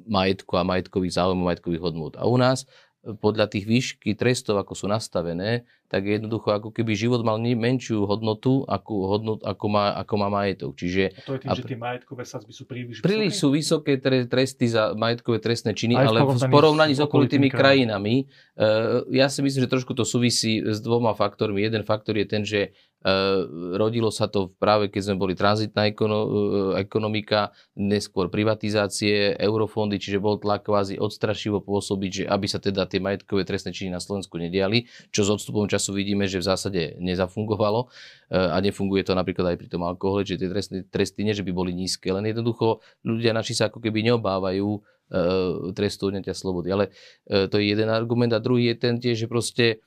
majetku 0.06 0.54
a 0.54 0.62
majetkových 0.62 1.18
záujmov, 1.18 1.50
majetkových 1.50 1.82
hodnot. 1.82 2.14
A 2.14 2.30
u 2.30 2.38
nás 2.38 2.70
podľa 3.04 3.52
tých 3.52 3.68
výšky 3.68 4.16
trestov, 4.16 4.56
ako 4.56 4.72
sú 4.72 4.86
nastavené, 4.88 5.68
tak 5.92 6.08
jednoducho 6.08 6.56
ako 6.56 6.72
keby 6.72 6.96
život 6.96 7.20
mal 7.20 7.36
menšiu 7.36 8.08
hodnotu, 8.08 8.64
ako, 8.64 8.92
hodnot, 9.12 9.40
ako, 9.44 9.66
má, 9.68 9.92
ako 9.92 10.14
má 10.16 10.28
majetok. 10.32 10.72
Čiže, 10.72 11.12
a 11.12 11.20
to 11.28 11.32
je 11.36 11.40
tým, 11.44 11.50
a, 11.52 11.54
že 11.54 11.62
tie 11.68 11.78
majetkové 11.78 12.24
sadzby 12.24 12.52
sú 12.56 12.64
príliš 12.64 13.04
Príliš 13.04 13.44
sú 13.44 13.52
vysoké 13.52 14.00
tresty 14.00 14.72
za 14.72 14.96
majetkové 14.96 15.38
trestné 15.44 15.76
činy, 15.76 16.00
ale 16.00 16.24
v 16.24 16.48
porovnaní 16.48 16.96
s 16.96 17.04
okolitými 17.04 17.52
krajinami, 17.52 18.24
uh, 18.56 19.04
ja 19.12 19.28
si 19.28 19.44
myslím, 19.44 19.68
že 19.68 19.70
trošku 19.70 19.92
to 19.92 20.08
súvisí 20.08 20.64
s 20.64 20.80
dvoma 20.80 21.12
faktormi. 21.12 21.60
Jeden 21.60 21.84
faktor 21.84 22.16
je 22.16 22.26
ten, 22.26 22.42
že 22.42 22.72
rodilo 23.76 24.08
sa 24.08 24.32
to 24.32 24.48
práve 24.56 24.88
keď 24.88 25.12
sme 25.12 25.16
boli 25.20 25.36
tranzitná 25.36 25.84
uh, 25.92 26.72
ekonomika, 26.80 27.52
neskôr 27.76 28.32
privatizácie, 28.32 29.36
eurofondy, 29.36 30.00
čiže 30.00 30.24
bol 30.24 30.40
tlak 30.40 30.64
kvázi 30.64 30.96
odstrašivo 30.96 31.60
pôsobiť, 31.60 32.10
že 32.10 32.24
aby 32.24 32.46
sa 32.48 32.56
teda 32.56 32.88
tie 32.88 33.04
majetkové 33.04 33.44
trestné 33.44 33.76
činy 33.76 33.92
na 33.92 34.00
Slovensku 34.00 34.40
nediali, 34.40 34.88
čo 35.12 35.20
s 35.20 35.28
odstupom 35.28 35.68
času 35.68 35.92
vidíme, 35.92 36.24
že 36.24 36.40
v 36.40 36.48
zásade 36.48 36.82
nezafungovalo 36.96 37.84
e, 37.84 38.40
a 38.40 38.56
nefunguje 38.64 39.04
to 39.04 39.12
napríklad 39.12 39.52
aj 39.52 39.56
pri 39.60 39.68
tom 39.68 39.84
alkohole, 39.84 40.24
že 40.24 40.40
tie 40.40 40.48
tresty, 40.48 40.80
tresty 40.88 41.20
nie, 41.28 41.36
že 41.36 41.44
by 41.44 41.52
boli 41.52 41.76
nízke, 41.76 42.08
len 42.08 42.24
jednoducho 42.24 42.80
ľudia 43.04 43.36
naši 43.36 43.52
sa 43.52 43.68
ako 43.68 43.84
keby 43.84 44.00
neobávajú 44.08 44.68
e, 44.72 44.80
trestu 45.76 46.08
odňatia 46.08 46.32
slobody. 46.32 46.72
Ale 46.72 46.84
e, 47.28 47.52
to 47.52 47.60
je 47.60 47.68
jeden 47.68 47.92
argument 47.92 48.32
a 48.32 48.40
druhý 48.40 48.72
je 48.72 48.76
ten 48.80 48.96
tiež, 48.96 49.26
že 49.26 49.28
proste 49.28 49.84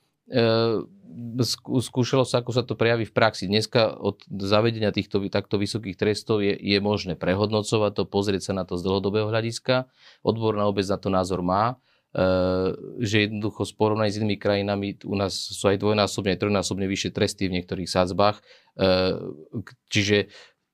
skúšalo 1.81 2.27
sa, 2.27 2.43
ako 2.43 2.51
sa 2.53 2.63
to 2.67 2.77
prejaví 2.77 3.07
v 3.07 3.15
praxi. 3.15 3.49
Dneska 3.49 3.95
od 3.97 4.21
zavedenia 4.27 4.93
týchto 4.93 5.23
takto 5.31 5.57
vysokých 5.57 5.97
trestov 5.97 6.45
je, 6.45 6.53
je 6.53 6.77
možné 6.83 7.17
prehodnocovať 7.17 7.91
to, 7.97 8.03
pozrieť 8.05 8.51
sa 8.51 8.53
na 8.53 8.63
to 8.67 8.77
z 8.77 8.85
dlhodobého 8.85 9.31
hľadiska. 9.31 9.89
Odborná 10.21 10.67
obec 10.69 10.85
na 10.85 10.97
to 10.99 11.09
názor 11.09 11.41
má. 11.41 11.81
Eh, 12.17 12.71
že 13.03 13.29
jednoducho 13.29 13.67
s 13.67 13.77
porovnaní 13.77 14.09
s 14.09 14.17
inými 14.17 14.41
krajinami 14.41 14.97
u 15.05 15.13
nás 15.13 15.37
sú 15.37 15.69
aj 15.69 15.77
dvojnásobne, 15.77 16.33
aj 16.33 16.41
trojnásobne 16.41 16.89
vyššie 16.89 17.11
tresty 17.13 17.45
v 17.45 17.61
niektorých 17.61 17.85
sadzbách. 17.85 18.41
Eh, 18.79 19.21
čiže 19.91 20.31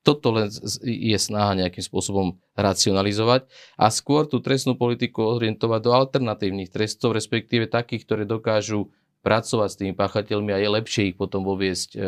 toto 0.08 0.32
len 0.32 0.48
je 0.84 1.18
snaha 1.20 1.58
nejakým 1.60 1.84
spôsobom 1.84 2.40
racionalizovať 2.56 3.50
a 3.76 3.92
skôr 3.92 4.24
tú 4.28 4.40
trestnú 4.40 4.80
politiku 4.80 5.36
orientovať 5.36 5.80
do 5.84 5.92
alternatívnych 5.92 6.72
trestov, 6.72 7.12
respektíve 7.16 7.68
takých, 7.68 8.08
ktoré 8.08 8.24
dokážu 8.24 8.92
pracovať 9.24 9.70
s 9.72 9.80
tými 9.80 9.94
páchateľmi 9.96 10.52
a 10.52 10.60
je 10.60 10.70
lepšie 10.70 11.04
ich 11.10 11.18
potom 11.18 11.48
voviesť 11.48 11.96
e, 11.96 12.00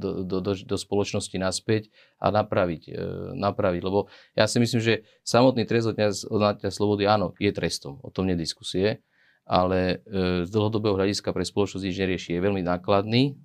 do, 0.00 0.24
do, 0.24 0.36
do, 0.40 0.52
do 0.56 0.76
spoločnosti 0.80 1.36
naspäť 1.36 1.92
a 2.16 2.32
napraviť, 2.32 2.82
e, 2.88 2.92
napraviť. 3.36 3.80
Lebo 3.84 4.08
ja 4.32 4.48
si 4.48 4.56
myslím, 4.56 4.80
že 4.80 5.04
samotný 5.20 5.68
trest 5.68 5.92
odňatia 6.26 6.72
slobody, 6.72 7.04
áno, 7.04 7.36
je 7.36 7.52
trestom, 7.52 8.00
o 8.00 8.08
tom 8.08 8.24
nediskusie, 8.24 9.04
ale 9.44 10.00
e, 10.08 10.48
z 10.48 10.50
dlhodobého 10.50 10.96
hľadiska 10.96 11.28
pre 11.36 11.44
spoločnosť 11.44 11.84
nič 11.84 11.96
nerieši. 12.00 12.30
Je 12.34 12.40
veľmi 12.40 12.64
nákladný, 12.64 13.36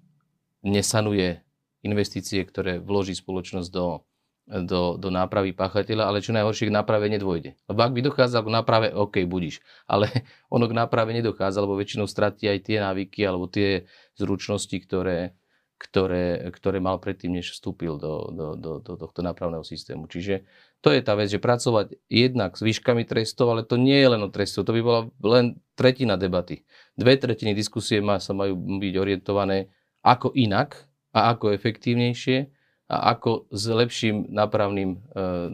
nesanuje 0.63 1.43
investície, 1.83 2.39
ktoré 2.47 2.79
vloží 2.79 3.11
spoločnosť 3.11 3.69
do, 3.75 4.07
do, 4.47 4.97
do 4.97 5.09
nápravy 5.13 5.53
páchateľa, 5.53 6.09
ale 6.09 6.19
čo 6.19 6.33
najhoršie 6.33 6.67
k 6.67 6.75
náprave 6.75 7.07
nedôjde. 7.07 7.55
Lebo 7.69 7.79
ak 7.85 7.93
by 7.93 8.01
dochádzal 8.03 8.41
k 8.43 8.53
náprave, 8.53 8.87
OK, 8.91 9.23
budíš. 9.29 9.61
Ale 9.85 10.09
ono 10.55 10.65
k 10.65 10.73
náprave 10.75 11.13
nedochádza, 11.15 11.61
lebo 11.63 11.77
väčšinou 11.77 12.09
stratí 12.09 12.49
aj 12.49 12.59
tie 12.67 12.77
návyky 12.81 13.21
alebo 13.23 13.47
tie 13.47 13.87
zručnosti, 14.17 14.73
ktoré, 14.73 15.37
ktoré, 15.77 16.51
ktoré 16.51 16.77
mal 16.83 16.97
predtým, 16.97 17.37
než 17.37 17.53
vstúpil 17.55 17.95
do, 18.01 18.27
do, 18.33 18.47
do, 18.59 18.71
do 18.81 18.93
tohto 18.97 19.23
nápravného 19.23 19.63
systému. 19.63 20.09
Čiže 20.09 20.43
to 20.81 20.89
je 20.89 21.01
tá 21.05 21.13
vec, 21.13 21.29
že 21.29 21.37
pracovať 21.37 22.01
jednak 22.09 22.57
s 22.57 22.61
výškami 22.65 23.05
trestov, 23.05 23.53
ale 23.53 23.61
to 23.63 23.77
nie 23.77 23.97
je 23.97 24.09
len 24.09 24.21
o 24.25 24.29
trestov, 24.33 24.65
to 24.65 24.73
by 24.73 24.81
bola 24.81 25.01
len 25.21 25.61
tretina 25.77 26.17
debaty. 26.17 26.65
Dve 26.97 27.15
tretiny 27.15 27.53
diskusie 27.53 28.01
má, 28.01 28.17
sa 28.17 28.33
majú 28.33 28.57
byť 28.57 28.93
orientované 28.97 29.69
ako 30.01 30.33
inak 30.33 30.89
a 31.13 31.33
ako 31.37 31.53
efektívnejšie 31.53 32.60
a 32.91 33.15
ako 33.15 33.47
s 33.47 33.71
lepším 33.71 34.27
nápravným 34.27 34.99
e, 34.99 34.99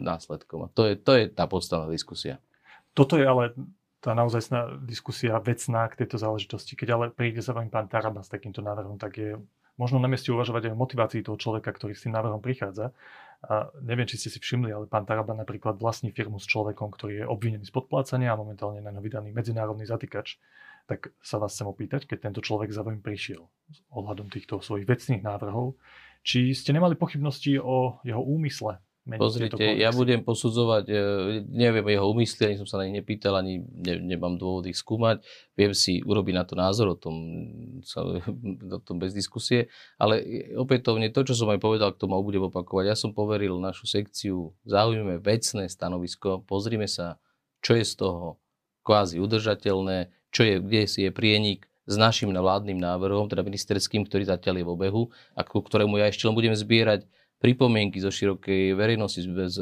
následkom. 0.02 0.66
A 0.66 0.68
to 0.74 0.90
je, 0.90 0.98
to 0.98 1.14
je 1.14 1.24
tá 1.30 1.46
podstatná 1.46 1.86
diskusia. 1.86 2.42
Toto 2.98 3.14
je 3.14 3.22
ale 3.22 3.54
tá 4.02 4.10
naozaj 4.10 4.50
diskusia 4.82 5.38
vecná 5.38 5.86
k 5.86 6.02
tejto 6.02 6.18
záležitosti. 6.18 6.74
Keď 6.74 6.88
ale 6.90 7.04
príde 7.14 7.38
sa 7.38 7.54
vám 7.54 7.70
pán 7.70 7.86
Taraba 7.86 8.26
s 8.26 8.30
takýmto 8.30 8.58
návrhom, 8.58 8.98
tak 8.98 9.22
je 9.22 9.38
možno 9.78 10.02
na 10.02 10.10
mieste 10.10 10.34
uvažovať 10.34 10.70
aj 10.70 10.74
o 10.74 10.82
motivácii 10.82 11.22
toho 11.22 11.38
človeka, 11.38 11.70
ktorý 11.70 11.94
s 11.94 12.02
tým 12.02 12.18
návrhom 12.18 12.42
prichádza. 12.42 12.90
A 13.46 13.70
neviem, 13.86 14.10
či 14.10 14.18
ste 14.18 14.34
si 14.34 14.42
všimli, 14.42 14.74
ale 14.74 14.90
pán 14.90 15.06
Taraba 15.06 15.30
napríklad 15.30 15.78
vlastní 15.78 16.10
firmu 16.10 16.42
s 16.42 16.50
človekom, 16.50 16.90
ktorý 16.90 17.22
je 17.22 17.26
obvinený 17.30 17.70
z 17.70 17.74
podplácania 17.74 18.34
a 18.34 18.40
momentálne 18.40 18.82
na 18.82 18.98
vydaný 18.98 19.30
medzinárodný 19.30 19.86
zatýkač. 19.86 20.42
Tak 20.90 21.14
sa 21.22 21.38
vás 21.38 21.54
chcem 21.54 21.70
opýtať, 21.70 22.10
keď 22.10 22.30
tento 22.30 22.42
človek 22.42 22.74
za 22.74 22.82
vami 22.82 22.98
prišiel 22.98 23.46
ohľadom 23.94 24.26
týchto 24.26 24.58
svojich 24.58 24.90
vecných 24.90 25.22
návrhov, 25.22 25.78
či 26.28 26.52
ste 26.52 26.76
nemali 26.76 26.92
pochybnosti 26.92 27.56
o 27.56 28.04
jeho 28.04 28.20
úmysle? 28.20 28.76
Pozrite, 29.08 29.64
ja 29.80 29.88
budem 29.88 30.20
posudzovať, 30.20 30.84
e, 30.92 30.94
neviem 31.48 31.96
jeho 31.96 32.12
úmysly, 32.12 32.52
ani 32.52 32.60
som 32.60 32.68
sa 32.68 32.76
na 32.76 32.92
ne 32.92 33.00
nepýtal, 33.00 33.40
ani 33.40 33.64
ne, 33.64 34.04
nemám 34.04 34.36
dôvod 34.36 34.68
ich 34.68 34.76
skúmať. 34.76 35.24
Viem 35.56 35.72
si 35.72 36.04
urobiť 36.04 36.34
na 36.36 36.44
to 36.44 36.52
názor, 36.52 36.92
o 36.92 36.96
tom, 37.00 37.16
o 38.76 38.80
tom 38.84 39.00
bez 39.00 39.16
diskusie. 39.16 39.72
Ale 39.96 40.20
opätovne 40.60 41.08
to, 41.08 41.24
čo 41.24 41.32
som 41.32 41.48
aj 41.48 41.56
povedal, 41.56 41.96
k 41.96 42.04
tomu 42.04 42.20
budem 42.20 42.52
opakovať. 42.52 42.84
Ja 42.92 42.96
som 43.00 43.16
poveril 43.16 43.56
našu 43.56 43.88
sekciu, 43.88 44.52
zaujíme 44.68 45.24
vecné 45.24 45.72
stanovisko, 45.72 46.44
pozrime 46.44 46.84
sa, 46.84 47.16
čo 47.64 47.80
je 47.80 47.88
z 47.88 48.04
toho 48.04 48.36
kvázi 48.84 49.24
udržateľné, 49.24 50.12
čo 50.28 50.44
je, 50.44 50.60
kde 50.60 50.84
si 50.84 51.08
je 51.08 51.10
prienik, 51.16 51.64
s 51.88 51.96
našim 51.96 52.28
vládnym 52.36 52.76
návrhom, 52.76 53.32
teda 53.32 53.40
ministerským, 53.40 54.04
ktorý 54.04 54.28
zatiaľ 54.28 54.60
je 54.60 54.64
v 54.68 54.72
obehu 54.76 55.02
a 55.32 55.40
ku 55.40 55.64
ktorému 55.64 55.96
ja 55.96 56.12
ešte 56.12 56.28
len 56.28 56.36
budem 56.36 56.52
zbierať 56.52 57.08
pripomienky 57.40 57.96
zo 58.02 58.12
širokej 58.12 58.76
verejnosti, 58.76 59.24
z, 59.24 59.58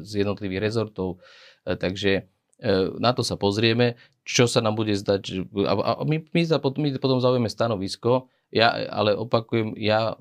z 0.00 0.12
jednotlivých 0.24 0.64
rezortov. 0.64 1.20
E, 1.68 1.76
takže 1.76 2.12
e, 2.56 2.72
na 2.96 3.12
to 3.12 3.20
sa 3.20 3.36
pozrieme, 3.36 4.00
čo 4.24 4.48
sa 4.48 4.64
nám 4.64 4.80
bude 4.80 4.96
zdať. 4.96 5.44
A 5.68 6.02
my, 6.08 6.24
my, 6.24 6.42
za, 6.46 6.56
my 6.56 6.88
potom 6.96 7.20
zaujíme 7.20 7.50
stanovisko, 7.52 8.32
ja, 8.48 8.72
ale 8.88 9.12
opakujem, 9.12 9.76
ja 9.76 10.16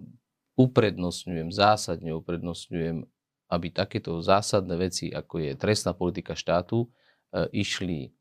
uprednostňujem, 0.60 1.54
zásadne 1.54 2.12
uprednostňujem, 2.18 3.08
aby 3.48 3.68
takéto 3.72 4.20
zásadné 4.20 4.76
veci, 4.76 5.08
ako 5.08 5.40
je 5.40 5.52
trestná 5.56 5.96
politika 5.96 6.36
štátu, 6.36 6.92
e, 7.32 7.64
išli 7.64 8.12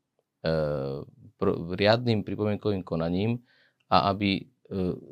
riadným 1.77 2.25
pripomienkovým 2.25 2.81
konaním 2.81 3.41
a 3.87 4.09
aby 4.11 4.41
e, 4.41 4.43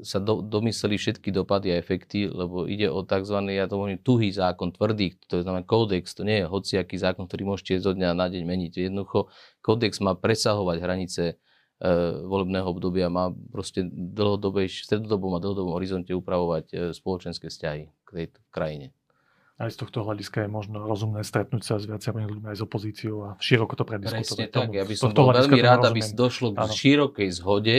sa 0.01 0.17
do, 0.19 0.41
domysleli 0.41 0.97
všetky 0.97 1.29
dopady 1.31 1.71
a 1.71 1.79
efekty, 1.79 2.27
lebo 2.27 2.65
ide 2.65 2.89
o 2.89 3.05
tzv. 3.05 3.37
ja 3.53 3.69
to 3.69 3.77
hovorím, 3.77 4.01
tuhý 4.01 4.33
zákon, 4.33 4.73
tvrdý, 4.73 5.15
to 5.29 5.45
znamená 5.45 5.63
kódex, 5.63 6.17
to 6.17 6.25
nie 6.25 6.43
je 6.43 6.49
hociaký 6.49 6.97
zákon, 6.97 7.29
ktorý 7.29 7.55
môžete 7.55 7.79
zo 7.79 7.93
dňa 7.93 8.17
na 8.17 8.27
deň 8.27 8.43
meniť. 8.43 8.71
Jednoducho, 8.89 9.31
kódex 9.61 10.01
má 10.01 10.17
presahovať 10.17 10.77
hranice 10.81 11.23
e, 11.31 11.35
volebného 12.25 12.67
obdobia, 12.67 13.07
má 13.07 13.29
proste 13.53 13.85
dlhodobej, 13.89 14.67
stredodobom 14.67 15.37
a 15.37 15.43
dlhodobom 15.43 15.77
horizonte 15.77 16.11
upravovať 16.11 16.65
e, 16.73 16.75
spoločenské 16.91 17.47
vzťahy 17.47 17.83
k 18.03 18.09
tejto 18.11 18.41
krajine 18.49 18.91
aj 19.55 19.71
z 19.71 19.77
tohto 19.79 20.03
hľadiska 20.03 20.45
je 20.45 20.49
možno 20.51 20.83
rozumné 20.83 21.23
stretnúť 21.23 21.63
sa 21.63 21.75
s 21.79 21.87
viacerými 21.87 22.27
ľuďmi 22.27 22.47
aj 22.51 22.57
s 22.59 22.63
opozíciou 22.67 23.17
a 23.23 23.29
široko 23.39 23.79
to 23.79 23.87
prediskutovať. 23.87 24.27
Presne 24.27 24.47
tak, 24.51 24.69
ja 24.75 24.83
by 24.83 24.95
som 24.99 25.15
bol 25.15 25.31
veľmi 25.31 25.61
rád, 25.63 25.87
aby 25.87 26.03
došlo 26.11 26.51
k 26.51 26.59
ano. 26.59 26.75
širokej 26.75 27.29
zhode 27.39 27.77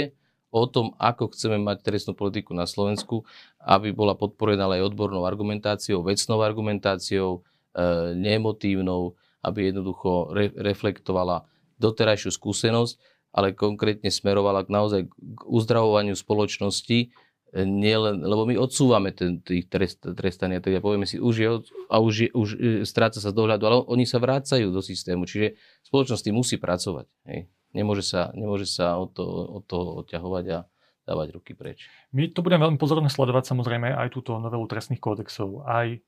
o 0.48 0.64
tom, 0.64 0.96
ako 0.96 1.36
chceme 1.36 1.60
mať 1.60 1.84
trestnú 1.84 2.16
politiku 2.16 2.56
na 2.56 2.64
Slovensku, 2.64 3.28
aby 3.60 3.92
bola 3.92 4.16
podporená 4.16 4.64
aj 4.72 4.88
odbornou 4.88 5.28
argumentáciou, 5.28 6.00
vecnou 6.00 6.40
argumentáciou, 6.40 7.44
e, 7.76 8.16
neemotívnou, 8.16 9.12
aby 9.44 9.68
jednoducho 9.68 10.32
re, 10.32 10.48
reflektovala 10.56 11.44
doterajšiu 11.76 12.32
skúsenosť, 12.32 12.96
ale 13.36 13.52
konkrétne 13.52 14.08
smerovala 14.08 14.64
k 14.64 14.72
naozaj 14.72 15.00
k 15.12 15.40
uzdravovaniu 15.44 16.16
spoločnosti, 16.16 17.12
nielen, 17.54 18.20
lebo 18.26 18.42
my 18.44 18.58
odsúvame 18.58 19.14
ten, 19.14 19.38
tých 19.40 19.70
trest, 19.70 20.02
trestania, 20.02 20.58
tak 20.58 20.76
ja 20.76 20.82
povieme 20.82 21.06
si, 21.06 21.22
už 21.22 21.34
je, 21.38 21.48
a 21.86 21.96
už, 22.02 22.14
je, 22.26 22.28
už 22.34 22.48
e, 22.58 22.58
stráca 22.82 23.22
sa 23.22 23.30
z 23.30 23.36
dohľadu, 23.36 23.62
ale 23.64 23.76
oni 23.86 24.04
sa 24.04 24.18
vrácajú 24.18 24.68
do 24.74 24.82
systému, 24.82 25.24
čiže 25.24 25.54
spoločnosť 25.86 26.26
musí 26.34 26.58
pracovať. 26.58 27.06
Hej. 27.30 27.46
Nemôže 27.72 28.02
sa, 28.02 28.34
nemôže 28.34 28.66
sa 28.66 28.98
od 28.98 29.14
toho, 29.14 29.62
od 29.62 29.64
toho 29.64 30.02
odťahovať 30.02 30.44
a 30.52 30.58
dávať 31.06 31.28
ruky 31.38 31.54
preč. 31.54 31.86
My 32.10 32.26
to 32.34 32.42
budeme 32.42 32.66
veľmi 32.66 32.78
pozorne 32.82 33.06
sledovať 33.06 33.54
samozrejme 33.54 33.94
aj 33.94 34.10
túto 34.10 34.34
novelu 34.42 34.66
trestných 34.66 34.98
kódexov, 34.98 35.62
aj 35.62 36.02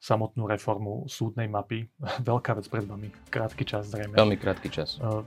samotnú 0.00 0.44
reformu 0.44 1.08
súdnej 1.08 1.48
mapy. 1.48 1.88
Veľká 2.28 2.54
vec 2.58 2.66
pred 2.68 2.84
vami. 2.84 3.08
Krátky 3.28 3.64
čas 3.64 3.90
zrejme. 3.90 4.14
Veľmi 4.14 4.36
krátky 4.36 4.68
čas. 4.68 5.00
Uh, 5.00 5.24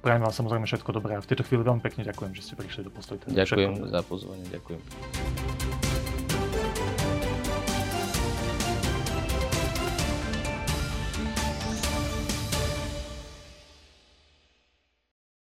prajem 0.00 0.22
vám 0.22 0.34
samozrejme 0.34 0.66
všetko 0.66 0.90
dobré 0.94 1.18
a 1.18 1.20
v 1.20 1.28
tejto 1.28 1.44
chvíli 1.46 1.66
veľmi 1.66 1.82
pekne 1.82 2.06
ďakujem, 2.06 2.32
že 2.36 2.42
ste 2.46 2.54
prišli 2.56 2.86
do 2.86 2.90
Postoj. 2.92 3.20
Ďakujem 3.26 3.90
za 3.90 4.00
pozvanie, 4.06 4.46
ďakujem. 4.50 5.89